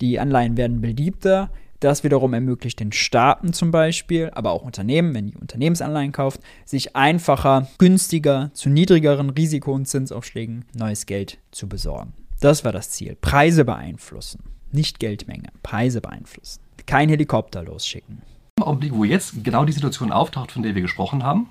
[0.02, 1.50] die Anleihen werden beliebter,
[1.86, 6.96] das wiederum ermöglicht den Staaten zum Beispiel, aber auch Unternehmen, wenn die Unternehmensanleihen kauft, sich
[6.96, 12.14] einfacher, günstiger, zu niedrigeren Risiko- und Zinsaufschlägen neues Geld zu besorgen.
[12.42, 13.16] Das war das Ziel.
[13.22, 16.60] Preise beeinflussen, nicht Geldmenge, Preise beeinflussen.
[16.86, 18.22] Kein Helikopter losschicken.
[18.58, 21.48] Im Augenblick, wo jetzt genau die Situation auftaucht, von der wir gesprochen haben,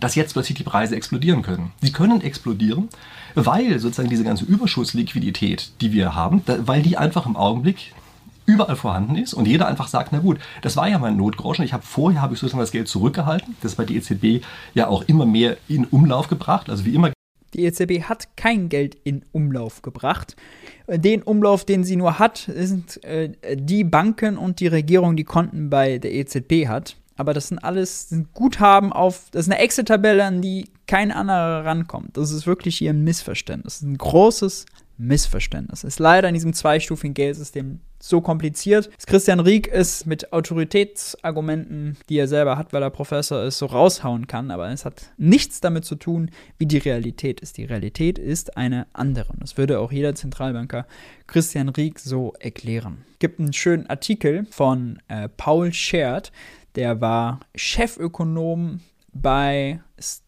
[0.00, 1.72] dass jetzt plötzlich die Preise explodieren können.
[1.82, 2.88] Sie können explodieren,
[3.34, 7.92] weil sozusagen diese ganze Überschussliquidität, die wir haben, weil die einfach im Augenblick
[8.46, 11.64] überall vorhanden ist und jeder einfach sagt, na gut, das war ja mein Notgroschen.
[11.64, 13.56] Ich habe vorher habe ich sozusagen das Geld zurückgehalten.
[13.62, 16.68] Das bei der EZB ja auch immer mehr in Umlauf gebracht.
[16.70, 17.12] Also wie immer.
[17.54, 20.36] Die EZB hat kein Geld in Umlauf gebracht.
[20.88, 25.70] Den Umlauf, den sie nur hat, sind äh, die Banken und die Regierung, die Konten
[25.70, 26.96] bei der EZB hat.
[27.16, 31.64] Aber das sind alles sind Guthaben auf, das ist eine Excel-Tabelle, an die kein anderer
[31.64, 32.16] rankommt.
[32.16, 33.74] Das ist wirklich hier ein Missverständnis.
[33.74, 34.66] Das ist ein großes
[34.96, 35.84] Missverständnis.
[35.84, 38.90] Ist leider in diesem zweistufigen Geldsystem so kompliziert.
[39.06, 44.26] Christian Rieck ist mit Autoritätsargumenten, die er selber hat, weil er Professor ist, so raushauen
[44.26, 47.56] kann, aber es hat nichts damit zu tun, wie die Realität ist.
[47.56, 49.32] Die Realität ist eine andere.
[49.32, 50.86] Und das würde auch jeder Zentralbanker
[51.26, 53.04] Christian Rieck so erklären.
[53.12, 56.30] Es gibt einen schönen Artikel von äh, Paul Schert,
[56.74, 58.80] der war Chefökonom
[59.12, 59.80] bei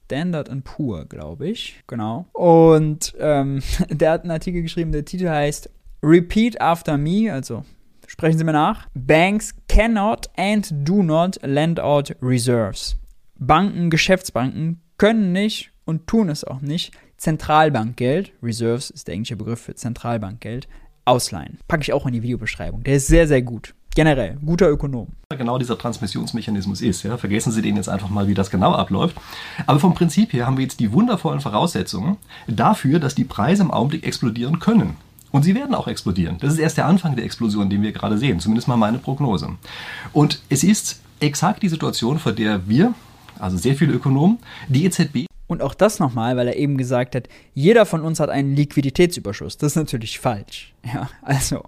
[0.07, 1.82] Standard Poor, glaube ich.
[1.86, 2.26] Genau.
[2.32, 5.70] Und ähm, der hat einen Artikel geschrieben, der Titel heißt
[6.02, 7.64] Repeat after me, also
[8.07, 8.86] sprechen Sie mir nach.
[8.94, 12.96] Banks cannot and do not lend out reserves.
[13.38, 19.61] Banken, Geschäftsbanken können nicht und tun es auch nicht, Zentralbankgeld, Reserves ist der englische Begriff
[19.61, 20.68] für Zentralbankgeld,
[21.04, 21.59] ausleihen.
[21.66, 22.82] Packe ich auch in die Videobeschreibung.
[22.82, 23.74] Der ist sehr, sehr gut.
[23.97, 25.09] Generell, guter Ökonom.
[25.38, 27.03] Genau dieser Transmissionsmechanismus ist.
[27.03, 27.16] Ja.
[27.16, 29.16] Vergessen Sie den jetzt einfach mal, wie das genau abläuft.
[29.66, 33.70] Aber vom Prinzip her haben wir jetzt die wundervollen Voraussetzungen dafür, dass die Preise im
[33.70, 34.99] Augenblick explodieren können.
[35.32, 36.36] Und sie werden auch explodieren.
[36.40, 38.38] Das ist erst der Anfang der Explosion, den wir gerade sehen.
[38.38, 39.49] Zumindest mal meine Prognose.
[40.12, 42.92] Und es ist exakt die Situation, vor der wir,
[43.38, 44.36] also sehr viele Ökonomen,
[44.68, 48.30] die EZB und auch das nochmal, weil er eben gesagt hat, jeder von uns hat
[48.30, 49.57] einen Liquiditätsüberschuss.
[49.57, 50.74] Das ist natürlich falsch.
[50.84, 51.62] Ja, also,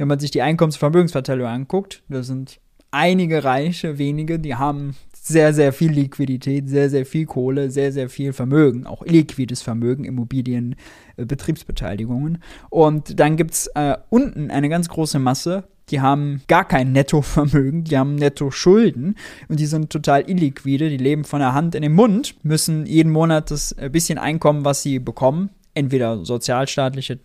[0.00, 2.58] wenn man sich die Einkommensvermögensverteilung anguckt, da sind
[2.90, 8.08] einige Reiche, wenige, die haben sehr, sehr viel Liquidität, sehr, sehr viel Kohle, sehr, sehr
[8.08, 10.74] viel Vermögen, auch illiquides Vermögen, Immobilien,
[11.18, 12.38] äh, Betriebsbeteiligungen.
[12.70, 17.84] Und dann gibt es äh, unten eine ganz große Masse, die haben gar kein Nettovermögen,
[17.84, 19.16] die haben Netto-Schulden
[19.48, 23.12] und die sind total illiquide, die leben von der Hand in den Mund, müssen jeden
[23.12, 27.18] Monat das äh, bisschen Einkommen, was sie bekommen, entweder sozialstaatliche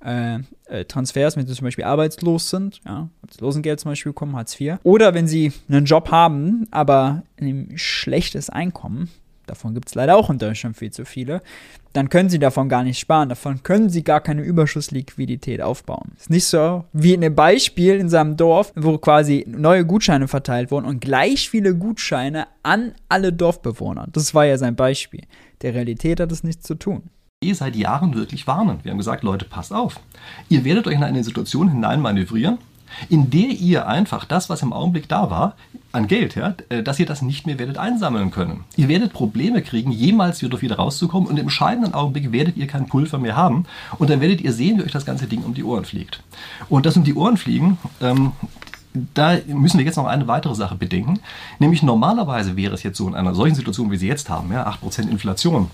[0.00, 4.58] äh, äh, Transfers, wenn sie zum Beispiel arbeitslos sind, ja, Arbeitslosengeld zum Beispiel bekommen, Hartz
[4.58, 4.76] IV.
[4.82, 9.10] Oder wenn sie einen Job haben, aber ein schlechtes Einkommen,
[9.46, 11.42] davon gibt es leider auch in Deutschland viel zu viele,
[11.92, 13.28] dann können sie davon gar nicht sparen.
[13.28, 16.12] Davon können sie gar keine Überschussliquidität aufbauen.
[16.18, 20.70] Ist nicht so wie in dem Beispiel in seinem Dorf, wo quasi neue Gutscheine verteilt
[20.70, 24.08] wurden und gleich viele Gutscheine an alle Dorfbewohner.
[24.10, 25.22] Das war ja sein Beispiel.
[25.62, 27.10] Der Realität hat es nichts zu tun
[27.52, 28.78] seit Jahren wirklich warnen.
[28.82, 30.00] Wir haben gesagt, Leute, passt auf.
[30.48, 32.58] Ihr werdet euch in eine Situation hineinmanövrieren,
[33.08, 35.56] in der ihr einfach das, was im Augenblick da war,
[35.92, 38.64] an Geld, ja, äh, dass ihr das nicht mehr werdet einsammeln können.
[38.76, 42.86] Ihr werdet Probleme kriegen, jemals wieder wieder rauszukommen und im entscheidenden Augenblick werdet ihr kein
[42.86, 43.66] Pulver mehr haben
[43.98, 46.22] und dann werdet ihr sehen, wie euch das ganze Ding um die Ohren fliegt.
[46.68, 48.32] Und das um die Ohren fliegen, ähm,
[49.14, 51.18] da müssen wir jetzt noch eine weitere Sache bedenken,
[51.58, 54.66] nämlich normalerweise wäre es jetzt so in einer solchen Situation, wie sie jetzt haben, ja,
[54.68, 55.70] 8% Inflation,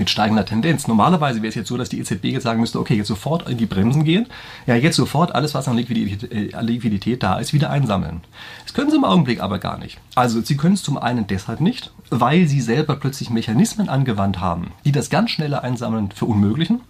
[0.00, 0.88] mit steigender Tendenz.
[0.88, 3.58] Normalerweise wäre es jetzt so, dass die EZB jetzt sagen müsste, okay, jetzt sofort in
[3.58, 4.26] die Bremsen gehen,
[4.66, 8.22] ja, jetzt sofort alles, was an Liquidität, äh, Liquidität da ist, wieder einsammeln.
[8.64, 9.98] Das können sie im Augenblick aber gar nicht.
[10.16, 14.72] Also sie können es zum einen deshalb nicht, weil sie selber plötzlich Mechanismen angewandt haben,
[14.84, 16.80] die das ganz schnelle Einsammeln verunmöglichen.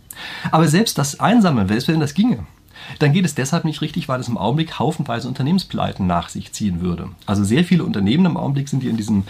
[0.50, 2.46] Aber selbst das Einsammeln, selbst wenn das ginge,
[2.98, 6.80] dann geht es deshalb nicht richtig, weil es im Augenblick haufenweise Unternehmenspleiten nach sich ziehen
[6.80, 7.08] würde.
[7.26, 9.24] Also sehr viele Unternehmen im Augenblick sind hier in diesem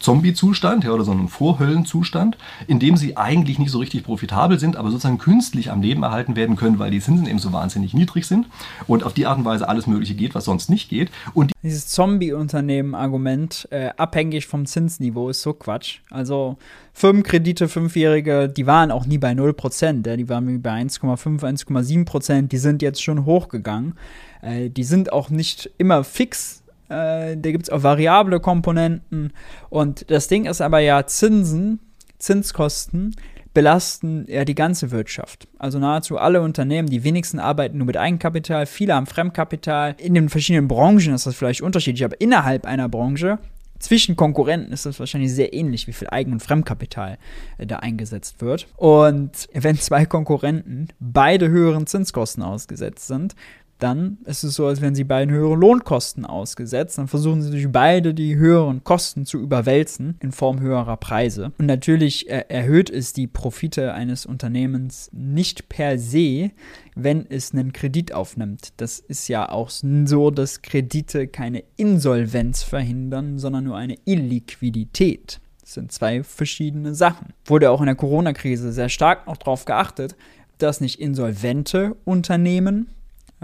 [0.00, 2.36] Zombie-Zustand ja, oder so einem Vorhöllenzustand,
[2.66, 6.36] in dem sie eigentlich nicht so richtig profitabel sind, aber sozusagen künstlich am Leben erhalten
[6.36, 8.46] werden können, weil die Zinsen eben so wahnsinnig niedrig sind
[8.86, 11.10] und auf die Art und Weise alles Mögliche geht, was sonst nicht geht.
[11.32, 16.00] Und Dieses Zombie-Unternehmen-Argument, äh, abhängig vom Zinsniveau, ist so Quatsch.
[16.10, 16.58] Also
[16.92, 22.58] Firmenkredite, Fünfjährige, die waren auch nie bei 0%, ja, die waren bei 1,5, 1,7%, die
[22.58, 23.94] sind jetzt schon hochgegangen.
[24.42, 29.32] Äh, die sind auch nicht immer fix äh, da gibt es auch variable Komponenten.
[29.70, 31.80] Und das Ding ist aber ja, Zinsen,
[32.18, 33.14] Zinskosten
[33.54, 35.46] belasten ja die ganze Wirtschaft.
[35.58, 39.94] Also nahezu alle Unternehmen, die wenigsten arbeiten nur mit Eigenkapital, viele haben Fremdkapital.
[39.98, 43.38] In den verschiedenen Branchen ist das vielleicht unterschiedlich, aber innerhalb einer Branche
[43.78, 47.18] zwischen Konkurrenten ist das wahrscheinlich sehr ähnlich, wie viel Eigen- und Fremdkapital
[47.58, 48.66] äh, da eingesetzt wird.
[48.76, 53.34] Und wenn zwei Konkurrenten beide höheren Zinskosten ausgesetzt sind,
[53.78, 56.98] dann ist es so, als wären sie beiden höhere Lohnkosten ausgesetzt.
[56.98, 61.52] Dann versuchen sie durch beide die höheren Kosten zu überwälzen in Form höherer Preise.
[61.58, 66.50] Und natürlich äh, erhöht es die Profite eines Unternehmens nicht per se,
[66.94, 68.72] wenn es einen Kredit aufnimmt.
[68.76, 75.40] Das ist ja auch so, dass Kredite keine Insolvenz verhindern, sondern nur eine Illiquidität.
[75.60, 77.32] Das sind zwei verschiedene Sachen.
[77.46, 80.14] Wurde auch in der Corona-Krise sehr stark noch darauf geachtet,
[80.58, 82.88] dass nicht insolvente Unternehmen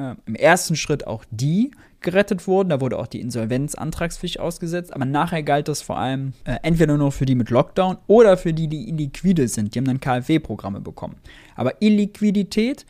[0.01, 1.71] äh, im ersten Schritt auch die
[2.01, 2.71] gerettet wurden.
[2.71, 4.93] Da wurde auch die Insolvenzantragspflicht ausgesetzt.
[4.93, 8.53] Aber nachher galt das vor allem äh, entweder nur für die mit Lockdown oder für
[8.53, 9.75] die, die illiquide sind.
[9.75, 11.17] Die haben dann KfW-Programme bekommen.
[11.57, 12.87] Aber Illiquidität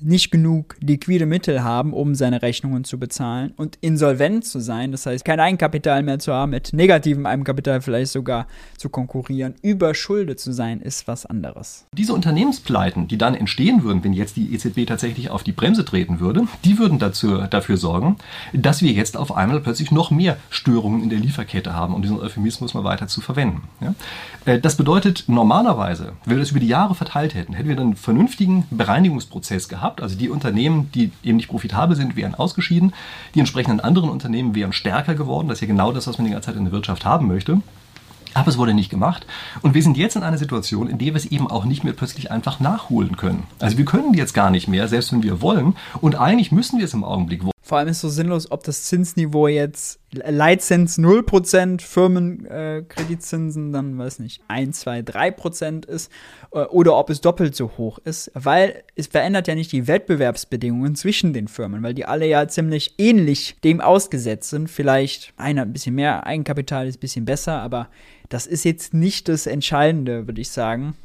[0.00, 5.06] nicht genug liquide Mittel haben, um seine Rechnungen zu bezahlen und insolvent zu sein, das
[5.06, 8.46] heißt kein Eigenkapital mehr zu haben, mit negativem Eigenkapital vielleicht sogar
[8.76, 11.86] zu konkurrieren, überschuldet zu sein, ist was anderes.
[11.96, 16.20] Diese Unternehmenspleiten, die dann entstehen würden, wenn jetzt die EZB tatsächlich auf die Bremse treten
[16.20, 18.16] würde, die würden dazu, dafür sorgen,
[18.52, 22.18] dass wir jetzt auf einmal plötzlich noch mehr Störungen in der Lieferkette haben, um diesen
[22.18, 23.62] Euphemismus mal weiter zu verwenden.
[23.80, 23.94] Ja?
[24.44, 27.96] Äh, das bedeutet, normalerweise, wenn wir das über die Jahre verteilt hätten, hätten wir einen
[27.96, 30.02] vernünftigen Bereinigungsprozess gehabt, gehabt.
[30.02, 32.92] Also die Unternehmen, die eben nicht profitabel sind, wären ausgeschieden.
[33.34, 35.48] Die entsprechenden anderen Unternehmen wären stärker geworden.
[35.48, 37.60] Das ist ja genau das, was man die ganze Zeit in der Wirtschaft haben möchte.
[38.32, 39.26] Aber es wurde nicht gemacht.
[39.60, 41.92] Und wir sind jetzt in einer Situation, in der wir es eben auch nicht mehr
[41.92, 43.42] plötzlich einfach nachholen können.
[43.58, 45.74] Also wir können jetzt gar nicht mehr, selbst wenn wir wollen.
[46.00, 47.50] Und eigentlich müssen wir es im Augenblick wollen.
[47.70, 54.18] Vor allem ist so sinnlos, ob das Zinsniveau jetzt Leitzins 0%, Firmenkreditzinsen äh, dann, weiß
[54.18, 56.10] nicht, 1, 2, 3% ist
[56.50, 60.96] äh, oder ob es doppelt so hoch ist, weil es verändert ja nicht die Wettbewerbsbedingungen
[60.96, 64.68] zwischen den Firmen, weil die alle ja ziemlich ähnlich dem ausgesetzt sind.
[64.68, 67.88] Vielleicht einer ein bisschen mehr Eigenkapital ist ein bisschen besser, aber
[68.28, 70.96] das ist jetzt nicht das Entscheidende, würde ich sagen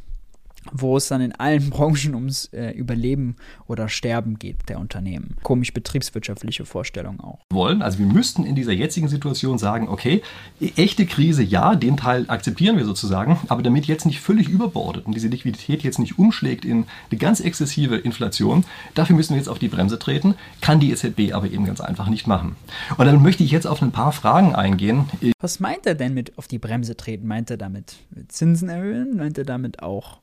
[0.71, 3.35] wo es dann in allen Branchen ums äh, Überleben
[3.67, 5.35] oder Sterben geht der Unternehmen.
[5.43, 7.39] Komisch betriebswirtschaftliche Vorstellung auch.
[7.51, 10.21] Wollen, also wir müssten in dieser jetzigen Situation sagen, okay,
[10.59, 15.05] e-, echte Krise, ja, den Teil akzeptieren wir sozusagen, aber damit jetzt nicht völlig überbordet
[15.05, 19.49] und diese Liquidität jetzt nicht umschlägt in eine ganz exzessive Inflation, dafür müssen wir jetzt
[19.49, 22.55] auf die Bremse treten, kann die EZB aber eben ganz einfach nicht machen.
[22.97, 25.05] Und dann möchte ich jetzt auf ein paar Fragen eingehen.
[25.39, 27.27] Was meint er denn mit auf die Bremse treten?
[27.27, 27.97] Meint er damit
[28.27, 29.17] Zinsen erhöhen?
[29.17, 30.19] Meint er damit auch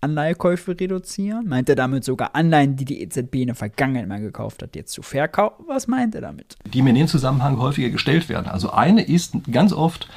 [0.00, 1.46] Anleihekäufe reduzieren?
[1.48, 4.92] Meint er damit sogar Anleihen, die die EZB in der Vergangenheit mal gekauft hat, jetzt
[4.92, 5.64] zu verkaufen?
[5.66, 6.56] Was meint er damit?
[6.72, 8.46] Die mir in dem Zusammenhang häufiger gestellt werden.
[8.46, 10.08] Also eine ist ganz oft,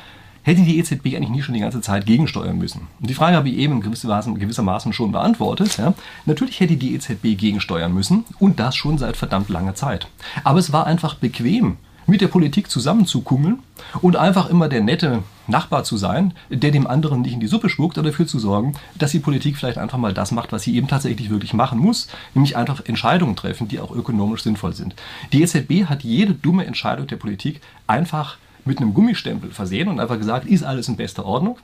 [0.43, 2.87] hätte die EZB eigentlich nie schon die ganze Zeit gegensteuern müssen?
[2.99, 5.77] Und die Frage habe ich eben gewissermaßen, schon beantwortet.
[5.77, 5.93] Ja.
[6.25, 10.07] Natürlich hätte die EZB gegensteuern müssen und das schon seit verdammt langer Zeit.
[10.43, 11.77] Aber es war einfach bequem,
[12.09, 13.59] mit der Politik zusammenzukummeln
[14.01, 17.69] und einfach immer der nette Nachbar zu sein, der dem anderen nicht in die Suppe
[17.69, 20.75] spuckt, aber dafür zu sorgen, dass die Politik vielleicht einfach mal das macht, was sie
[20.75, 24.95] eben tatsächlich wirklich machen muss, nämlich einfach Entscheidungen treffen, die auch ökonomisch sinnvoll sind.
[25.31, 30.17] Die EZB hat jede dumme Entscheidung der Politik einfach mit einem Gummistempel versehen und einfach
[30.17, 31.57] gesagt, ist alles in bester Ordnung.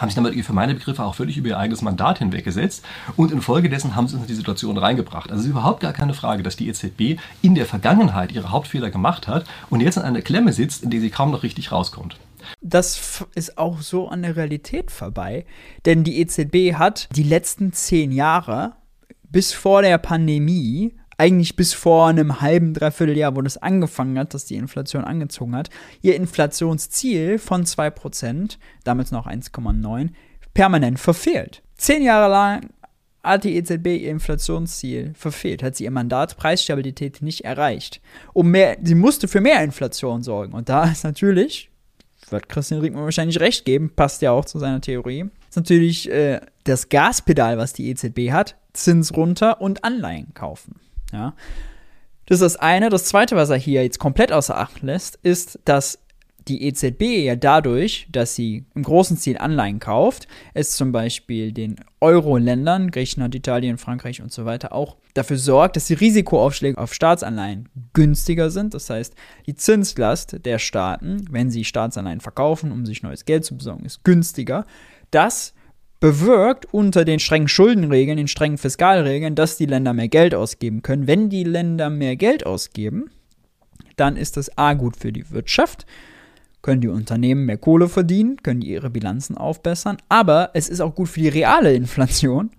[0.00, 2.84] Haben sich damit für meine Begriffe auch völlig über ihr eigenes Mandat hinweggesetzt
[3.16, 5.30] und infolgedessen haben sie uns in die Situation reingebracht.
[5.30, 8.90] Also es ist überhaupt gar keine Frage, dass die EZB in der Vergangenheit ihre Hauptfehler
[8.90, 12.16] gemacht hat und jetzt in einer Klemme sitzt, in der sie kaum noch richtig rauskommt.
[12.60, 15.44] Das ist auch so an der Realität vorbei,
[15.84, 18.72] denn die EZB hat die letzten zehn Jahre
[19.30, 24.32] bis vor der Pandemie eigentlich bis vor einem halben, dreiviertel Jahr, wo das angefangen hat,
[24.32, 25.68] dass die Inflation angezogen hat,
[26.00, 30.08] ihr Inflationsziel von 2%, damals noch 1,9,
[30.54, 31.62] permanent verfehlt.
[31.76, 32.70] Zehn Jahre lang
[33.22, 38.00] hat die EZB ihr Inflationsziel verfehlt, hat sie ihr Mandat Preisstabilität nicht erreicht.
[38.32, 40.54] Um mehr, sie musste für mehr Inflation sorgen.
[40.54, 41.70] Und da ist natürlich,
[42.30, 46.40] wird Christian Riegmann wahrscheinlich recht geben, passt ja auch zu seiner Theorie, ist natürlich äh,
[46.64, 50.76] das Gaspedal, was die EZB hat, Zins runter und Anleihen kaufen.
[51.12, 51.34] Ja.
[52.26, 52.90] Das ist das eine.
[52.90, 55.98] Das zweite, was er hier jetzt komplett außer Acht lässt, ist, dass
[56.48, 61.76] die EZB ja dadurch, dass sie im großen Stil Anleihen kauft, es zum Beispiel den
[62.00, 67.68] Euro-Ländern, Griechenland, Italien, Frankreich und so weiter, auch dafür sorgt, dass die Risikoaufschläge auf Staatsanleihen
[67.92, 68.74] günstiger sind.
[68.74, 69.14] Das heißt,
[69.46, 74.04] die Zinslast der Staaten, wenn sie Staatsanleihen verkaufen, um sich neues Geld zu besorgen, ist
[74.04, 74.66] günstiger.
[75.10, 75.54] Das
[76.00, 81.06] bewirkt unter den strengen Schuldenregeln, den strengen Fiskalregeln, dass die Länder mehr Geld ausgeben können.
[81.06, 83.10] Wenn die Länder mehr Geld ausgeben,
[83.96, 85.84] dann ist das A gut für die Wirtschaft,
[86.62, 90.94] können die Unternehmen mehr Kohle verdienen, können die ihre Bilanzen aufbessern, aber es ist auch
[90.94, 92.50] gut für die reale Inflation,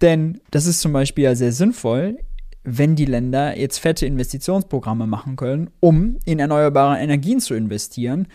[0.00, 2.18] denn das ist zum Beispiel ja sehr sinnvoll,
[2.62, 8.28] wenn die Länder jetzt fette Investitionsprogramme machen können, um in erneuerbare Energien zu investieren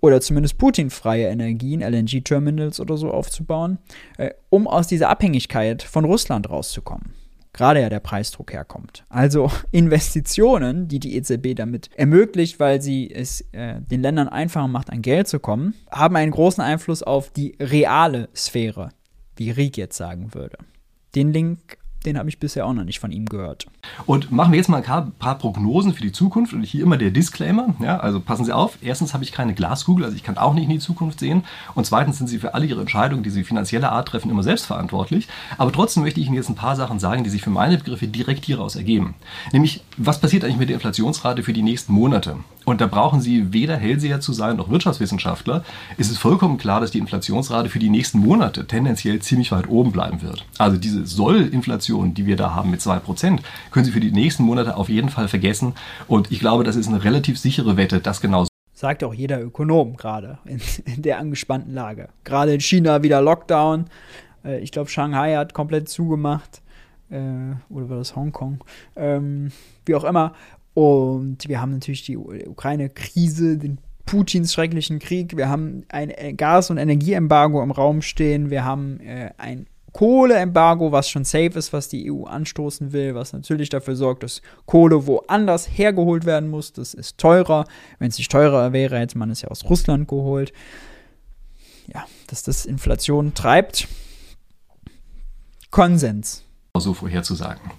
[0.00, 3.78] oder zumindest Putin-freie Energien, LNG-Terminals oder so aufzubauen,
[4.18, 7.14] äh, um aus dieser Abhängigkeit von Russland rauszukommen.
[7.52, 9.04] Gerade ja der Preisdruck herkommt.
[9.08, 14.90] Also Investitionen, die die EZB damit ermöglicht, weil sie es äh, den Ländern einfacher macht,
[14.90, 18.90] an Geld zu kommen, haben einen großen Einfluss auf die reale Sphäre,
[19.36, 20.58] wie Riek jetzt sagen würde.
[21.14, 23.66] Den Link den habe ich bisher auch noch nicht von ihm gehört.
[24.06, 26.52] Und machen wir jetzt mal ein paar Prognosen für die Zukunft.
[26.52, 27.74] Und hier immer der Disclaimer.
[27.80, 28.78] Ja, also passen Sie auf.
[28.80, 31.44] Erstens habe ich keine Glaskugel, also ich kann auch nicht in die Zukunft sehen.
[31.74, 34.66] Und zweitens sind Sie für alle Ihre Entscheidungen, die Sie finanzieller Art treffen, immer selbst
[34.66, 35.28] verantwortlich.
[35.58, 38.06] Aber trotzdem möchte ich Ihnen jetzt ein paar Sachen sagen, die sich für meine Begriffe
[38.06, 39.14] direkt hieraus ergeben.
[39.52, 42.36] Nämlich, was passiert eigentlich mit der Inflationsrate für die nächsten Monate?
[42.64, 45.64] Und da brauchen Sie weder Hellseher zu sein noch Wirtschaftswissenschaftler.
[45.98, 49.92] Es ist vollkommen klar, dass die Inflationsrate für die nächsten Monate tendenziell ziemlich weit oben
[49.92, 50.44] bleiben wird.
[50.58, 51.06] Also diese
[51.96, 53.40] Soll-Inflation, die wir da haben mit 2%,
[53.70, 55.74] können Sie für die nächsten Monate auf jeden Fall vergessen.
[56.08, 59.96] Und ich glaube, das ist eine relativ sichere Wette, das genau Sagt auch jeder Ökonom
[59.96, 62.10] gerade in, in der angespannten Lage.
[62.24, 63.86] Gerade in China wieder Lockdown.
[64.44, 66.62] Äh, ich glaube, Shanghai hat komplett zugemacht.
[67.08, 68.62] Äh, oder war das Hongkong?
[68.94, 69.50] Ähm,
[69.86, 70.34] wie auch immer.
[70.74, 75.38] Und wir haben natürlich die Ukraine-Krise, den Putins schrecklichen Krieg.
[75.38, 78.50] Wir haben ein äh, Gas- und Energieembargo im Raum stehen.
[78.50, 79.00] Wir haben
[79.38, 79.66] ein
[79.96, 84.42] Kohleembargo, was schon safe ist, was die EU anstoßen will, was natürlich dafür sorgt, dass
[84.66, 86.74] Kohle woanders hergeholt werden muss.
[86.74, 87.64] Das ist teurer.
[87.98, 90.52] Wenn es nicht teurer wäre, hätte man es ja aus Russland geholt.
[91.86, 93.88] Ja, dass das Inflation treibt.
[95.70, 96.42] Konsens.
[96.76, 97.70] So vorherzusagen.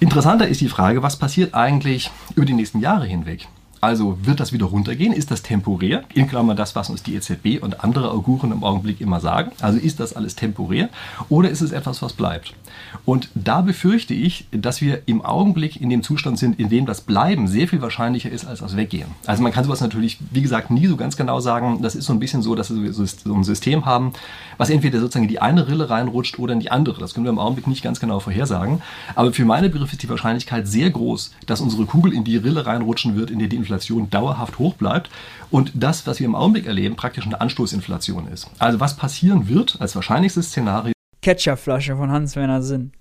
[0.00, 3.46] Interessanter ist die Frage, was passiert eigentlich über die nächsten Jahre hinweg?
[3.82, 5.12] Also wird das wieder runtergehen?
[5.12, 6.04] Ist das temporär?
[6.14, 9.50] In Klammern das, was uns die EZB und andere Auguren im Augenblick immer sagen.
[9.60, 10.88] Also ist das alles temporär
[11.28, 12.54] oder ist es etwas, was bleibt?
[13.04, 17.00] Und da befürchte ich, dass wir im Augenblick in dem Zustand sind, in dem das
[17.00, 19.08] Bleiben sehr viel wahrscheinlicher ist als das Weggehen.
[19.26, 21.82] Also man kann sowas natürlich, wie gesagt, nie so ganz genau sagen.
[21.82, 23.02] Das ist so ein bisschen so, dass wir so
[23.34, 24.12] ein System haben,
[24.58, 27.00] was entweder sozusagen in die eine Rille reinrutscht oder in die andere.
[27.00, 28.80] Das können wir im Augenblick nicht ganz genau vorhersagen.
[29.16, 32.64] Aber für meine Begriffe ist die Wahrscheinlichkeit sehr groß, dass unsere Kugel in die Rille
[32.64, 35.10] reinrutschen wird, in der die Inflation Inflation dauerhaft hoch bleibt
[35.50, 38.50] und das, was wir im Augenblick erleben, praktisch eine Anstoßinflation ist.
[38.58, 40.92] Also was passieren wird als wahrscheinlichstes Szenario.
[41.22, 42.92] Ketchupflasche von Hans-Werner Sinn.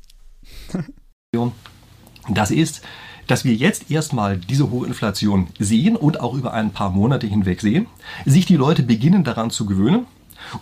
[2.30, 2.84] das ist,
[3.28, 7.59] dass wir jetzt erstmal diese hohe Inflation sehen und auch über ein paar Monate hinweg
[7.59, 7.88] sehen,
[8.26, 10.05] sich die Leute beginnen daran zu gewöhnen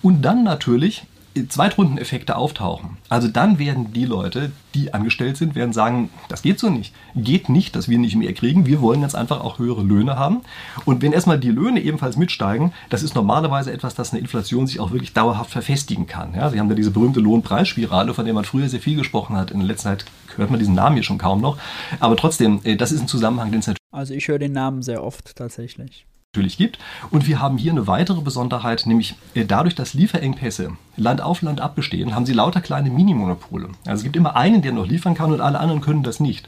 [0.01, 1.05] und dann natürlich
[1.47, 2.97] Zweitrundeneffekte auftauchen.
[3.07, 6.93] Also dann werden die Leute, die angestellt sind, werden sagen, das geht so nicht.
[7.15, 8.65] Geht nicht, dass wir nicht mehr kriegen.
[8.65, 10.41] Wir wollen jetzt einfach auch höhere Löhne haben.
[10.85, 14.79] Und wenn erstmal die Löhne ebenfalls mitsteigen, das ist normalerweise etwas, dass eine Inflation sich
[14.79, 16.33] auch wirklich dauerhaft verfestigen kann.
[16.35, 19.51] Ja, Sie haben da diese berühmte Lohnpreisspirale, von der man früher sehr viel gesprochen hat.
[19.51, 20.05] In letzter Zeit
[20.35, 21.57] hört man diesen Namen hier schon kaum noch.
[21.99, 23.79] Aber trotzdem, äh, das ist ein Zusammenhang, den es natürlich.
[23.91, 26.05] Also ich höre den Namen sehr oft tatsächlich.
[26.35, 26.77] Natürlich gibt.
[27.09, 31.59] Und wir haben hier eine weitere Besonderheit, nämlich äh, dadurch, dass Lieferengpässe Land auf Land
[31.59, 33.69] ab bestehen, haben sie lauter kleine Minimonopole.
[33.87, 36.47] Also es gibt immer einen, der noch liefern kann und alle anderen können das nicht.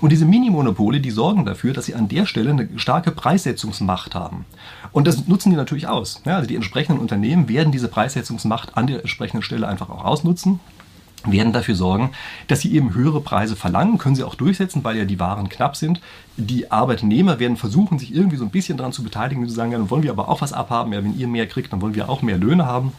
[0.00, 4.46] Und diese Minimonopole, die sorgen dafür, dass sie an der Stelle eine starke Preissetzungsmacht haben.
[4.92, 6.22] Und das nutzen die natürlich aus.
[6.24, 10.58] Also die entsprechenden Unternehmen werden diese Preissetzungsmacht an der entsprechenden Stelle einfach auch ausnutzen
[11.32, 12.10] werden dafür sorgen,
[12.46, 15.76] dass sie eben höhere Preise verlangen, können sie auch durchsetzen, weil ja die Waren knapp
[15.76, 16.00] sind.
[16.36, 19.90] Die Arbeitnehmer werden versuchen, sich irgendwie so ein bisschen daran zu beteiligen, zu sagen, dann
[19.90, 22.22] wollen wir aber auch was abhaben, ja, wenn ihr mehr kriegt, dann wollen wir auch
[22.22, 22.92] mehr Löhne haben.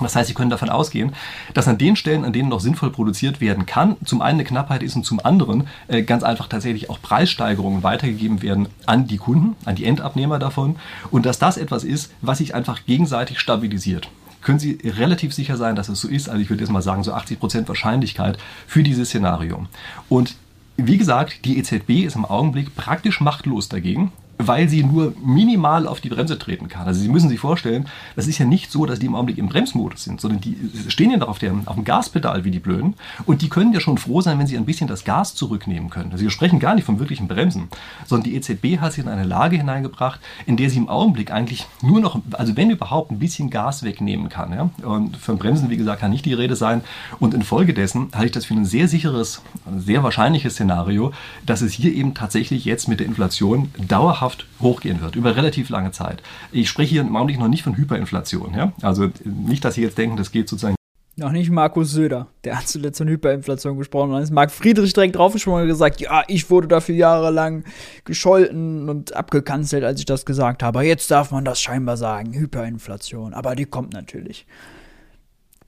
[0.00, 1.12] Das heißt, Sie können davon ausgehen,
[1.54, 4.82] dass an den Stellen, an denen noch sinnvoll produziert werden kann, zum einen eine Knappheit
[4.82, 9.54] ist und zum anderen äh, ganz einfach tatsächlich auch Preissteigerungen weitergegeben werden an die Kunden,
[9.64, 10.76] an die Endabnehmer davon
[11.12, 14.08] und dass das etwas ist, was sich einfach gegenseitig stabilisiert
[14.44, 16.28] können Sie relativ sicher sein, dass es so ist.
[16.28, 19.66] Also ich würde jetzt mal sagen, so 80 Prozent Wahrscheinlichkeit für dieses Szenario.
[20.08, 20.36] Und
[20.76, 26.00] wie gesagt, die EZB ist im Augenblick praktisch machtlos dagegen weil sie nur minimal auf
[26.00, 26.86] die Bremse treten kann.
[26.86, 29.48] Also Sie müssen sich vorstellen, das ist ja nicht so, dass die im Augenblick im
[29.48, 30.56] Bremsmodus sind, sondern die
[30.88, 32.94] stehen ja noch auf, der, auf dem Gaspedal wie die Blöden
[33.26, 36.12] und die können ja schon froh sein, wenn sie ein bisschen das Gas zurücknehmen können.
[36.12, 37.68] Also wir sprechen gar nicht vom wirklichen Bremsen,
[38.06, 41.66] sondern die EZB hat sie in eine Lage hineingebracht, in der sie im Augenblick eigentlich
[41.82, 44.52] nur noch, also wenn überhaupt, ein bisschen Gas wegnehmen kann.
[44.52, 44.70] Ja?
[44.86, 46.82] Und von Bremsen, wie gesagt, kann nicht die Rede sein.
[47.20, 49.42] Und infolgedessen halte ich das für ein sehr sicheres,
[49.76, 51.12] sehr wahrscheinliches Szenario,
[51.46, 55.68] dass es hier eben tatsächlich jetzt mit der Inflation dauerhaft dauerhaft hochgehen wird, über relativ
[55.68, 56.22] lange Zeit.
[56.52, 58.54] Ich spreche hier im Augenblick noch nicht von Hyperinflation.
[58.54, 58.72] Ja?
[58.82, 60.74] Also nicht, dass Sie jetzt denken, das geht sozusagen
[61.16, 64.08] noch nicht Markus Söder, der hat zuletzt von Hyperinflation gesprochen.
[64.08, 67.62] Und dann ist Marc Friedrich direkt draufgesprungen und gesagt, ja, ich wurde dafür jahrelang
[68.04, 70.82] gescholten und abgekanzelt, als ich das gesagt habe.
[70.82, 73.32] Jetzt darf man das scheinbar sagen, Hyperinflation.
[73.32, 74.44] Aber die kommt natürlich.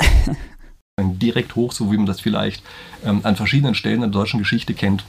[1.01, 2.65] direkt hoch, so wie man das vielleicht
[3.05, 5.05] ähm, an verschiedenen Stellen in der deutschen Geschichte kennt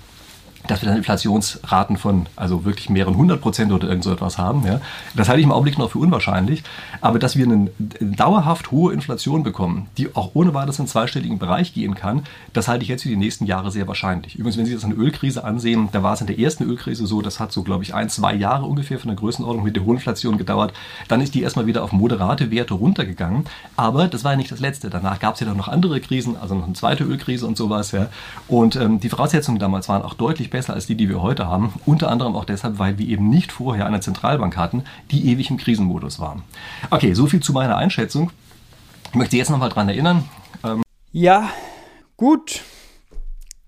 [0.68, 4.66] dass wir dann Inflationsraten von also wirklich mehreren hundert Prozent oder irgend so etwas haben.
[4.66, 4.82] Ja.
[5.16, 6.64] Das halte ich im Augenblick noch für unwahrscheinlich.
[7.02, 11.40] Aber dass wir eine dauerhaft hohe Inflation bekommen, die auch ohne weiteres in den zweistelligen
[11.40, 14.36] Bereich gehen kann, das halte ich jetzt für die nächsten Jahre sehr wahrscheinlich.
[14.36, 17.22] Übrigens, wenn Sie das eine Ölkrise ansehen, da war es in der ersten Ölkrise so,
[17.22, 19.98] das hat so, glaube ich, ein, zwei Jahre ungefähr von der Größenordnung mit der hohen
[19.98, 20.74] Inflation gedauert.
[21.08, 23.46] Dann ist die erstmal wieder auf moderate Werte runtergegangen.
[23.76, 24.90] Aber das war ja nicht das Letzte.
[24.90, 27.92] Danach gab es ja noch andere Krisen, also noch eine zweite Ölkrise und sowas.
[27.92, 28.08] Ja.
[28.48, 31.46] Und ähm, die Voraussetzungen damals waren auch deutlich besser besser als die, die wir heute
[31.46, 31.72] haben.
[31.86, 35.58] Unter anderem auch deshalb, weil wir eben nicht vorher eine Zentralbank hatten, die ewig im
[35.58, 36.42] Krisenmodus war.
[36.90, 38.32] Okay, so viel zu meiner Einschätzung.
[39.12, 40.28] Ich möchte Sie jetzt nochmal daran erinnern.
[40.64, 40.82] Ähm
[41.12, 41.52] ja,
[42.18, 42.64] gut.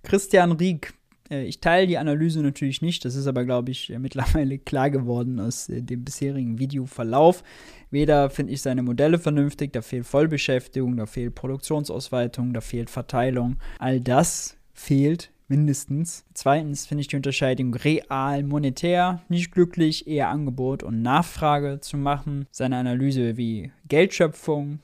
[0.02, 0.96] Christian Rieck.
[1.30, 5.40] Äh, ich teile die Analyse natürlich nicht, das ist aber, glaube ich, mittlerweile klar geworden
[5.40, 7.44] aus äh, dem bisherigen Videoverlauf.
[7.92, 13.58] Weder finde ich seine Modelle vernünftig, da fehlt Vollbeschäftigung, da fehlt Produktionsausweitung, da fehlt Verteilung.
[13.78, 16.26] All das fehlt mindestens.
[16.34, 22.48] Zweitens finde ich die Unterscheidung real, monetär nicht glücklich, eher Angebot und Nachfrage zu machen.
[22.52, 24.80] Seine Analyse wie Geldschöpfung,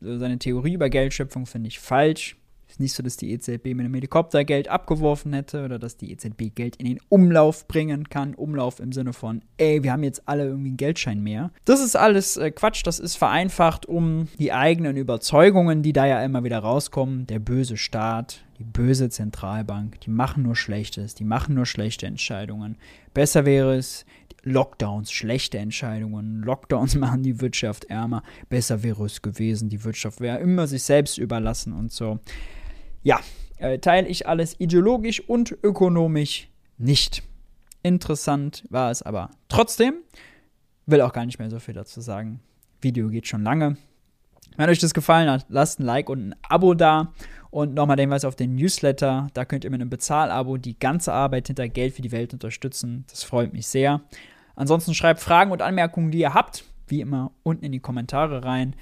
[0.00, 2.36] also seine Theorie über Geldschöpfung finde ich falsch.
[2.68, 6.12] Ist nicht so, dass die EZB mit einem Helikopter Geld abgeworfen hätte oder dass die
[6.12, 8.34] EZB Geld in den Umlauf bringen kann.
[8.34, 11.50] Umlauf im Sinne von, ey, wir haben jetzt alle irgendwie einen Geldschein mehr.
[11.64, 16.22] Das ist alles äh, Quatsch, das ist vereinfacht, um die eigenen Überzeugungen, die da ja
[16.22, 21.54] immer wieder rauskommen, der böse Staat, die böse Zentralbank, die machen nur Schlechtes, die machen
[21.54, 22.76] nur schlechte Entscheidungen.
[23.14, 24.04] Besser wäre es,
[24.42, 26.42] Lockdowns, schlechte Entscheidungen.
[26.42, 28.22] Lockdowns machen die Wirtschaft ärmer.
[28.50, 32.18] Besser wäre es gewesen, die Wirtschaft wäre immer sich selbst überlassen und so.
[33.02, 33.20] Ja,
[33.56, 37.22] äh, teile ich alles ideologisch und ökonomisch nicht.
[37.82, 39.94] Interessant war es aber trotzdem.
[40.84, 42.40] Will auch gar nicht mehr so viel dazu sagen.
[42.82, 43.78] Video geht schon lange.
[44.58, 47.14] Wenn euch das gefallen hat, lasst ein Like und ein Abo da.
[47.50, 49.28] Und nochmal der Hinweis auf den Newsletter.
[49.34, 53.04] Da könnt ihr mit einem Bezahlabo die ganze Arbeit hinter Geld für die Welt unterstützen.
[53.10, 54.02] Das freut mich sehr.
[54.54, 58.76] Ansonsten schreibt Fragen und Anmerkungen, die ihr habt, wie immer, unten in die Kommentare rein.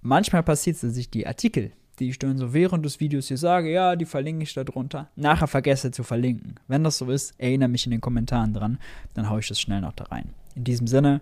[0.00, 3.38] Manchmal passiert es, dass ich die Artikel, die ich dann so während des Videos hier
[3.38, 6.60] sage, ja, die verlinke ich da drunter, nachher vergesse zu verlinken.
[6.68, 8.78] Wenn das so ist, erinnere mich in den Kommentaren dran,
[9.14, 10.30] dann haue ich das schnell noch da rein.
[10.54, 11.20] In diesem Sinne,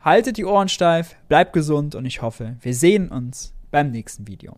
[0.00, 4.56] haltet die Ohren steif, bleibt gesund und ich hoffe, wir sehen uns beim nächsten Video.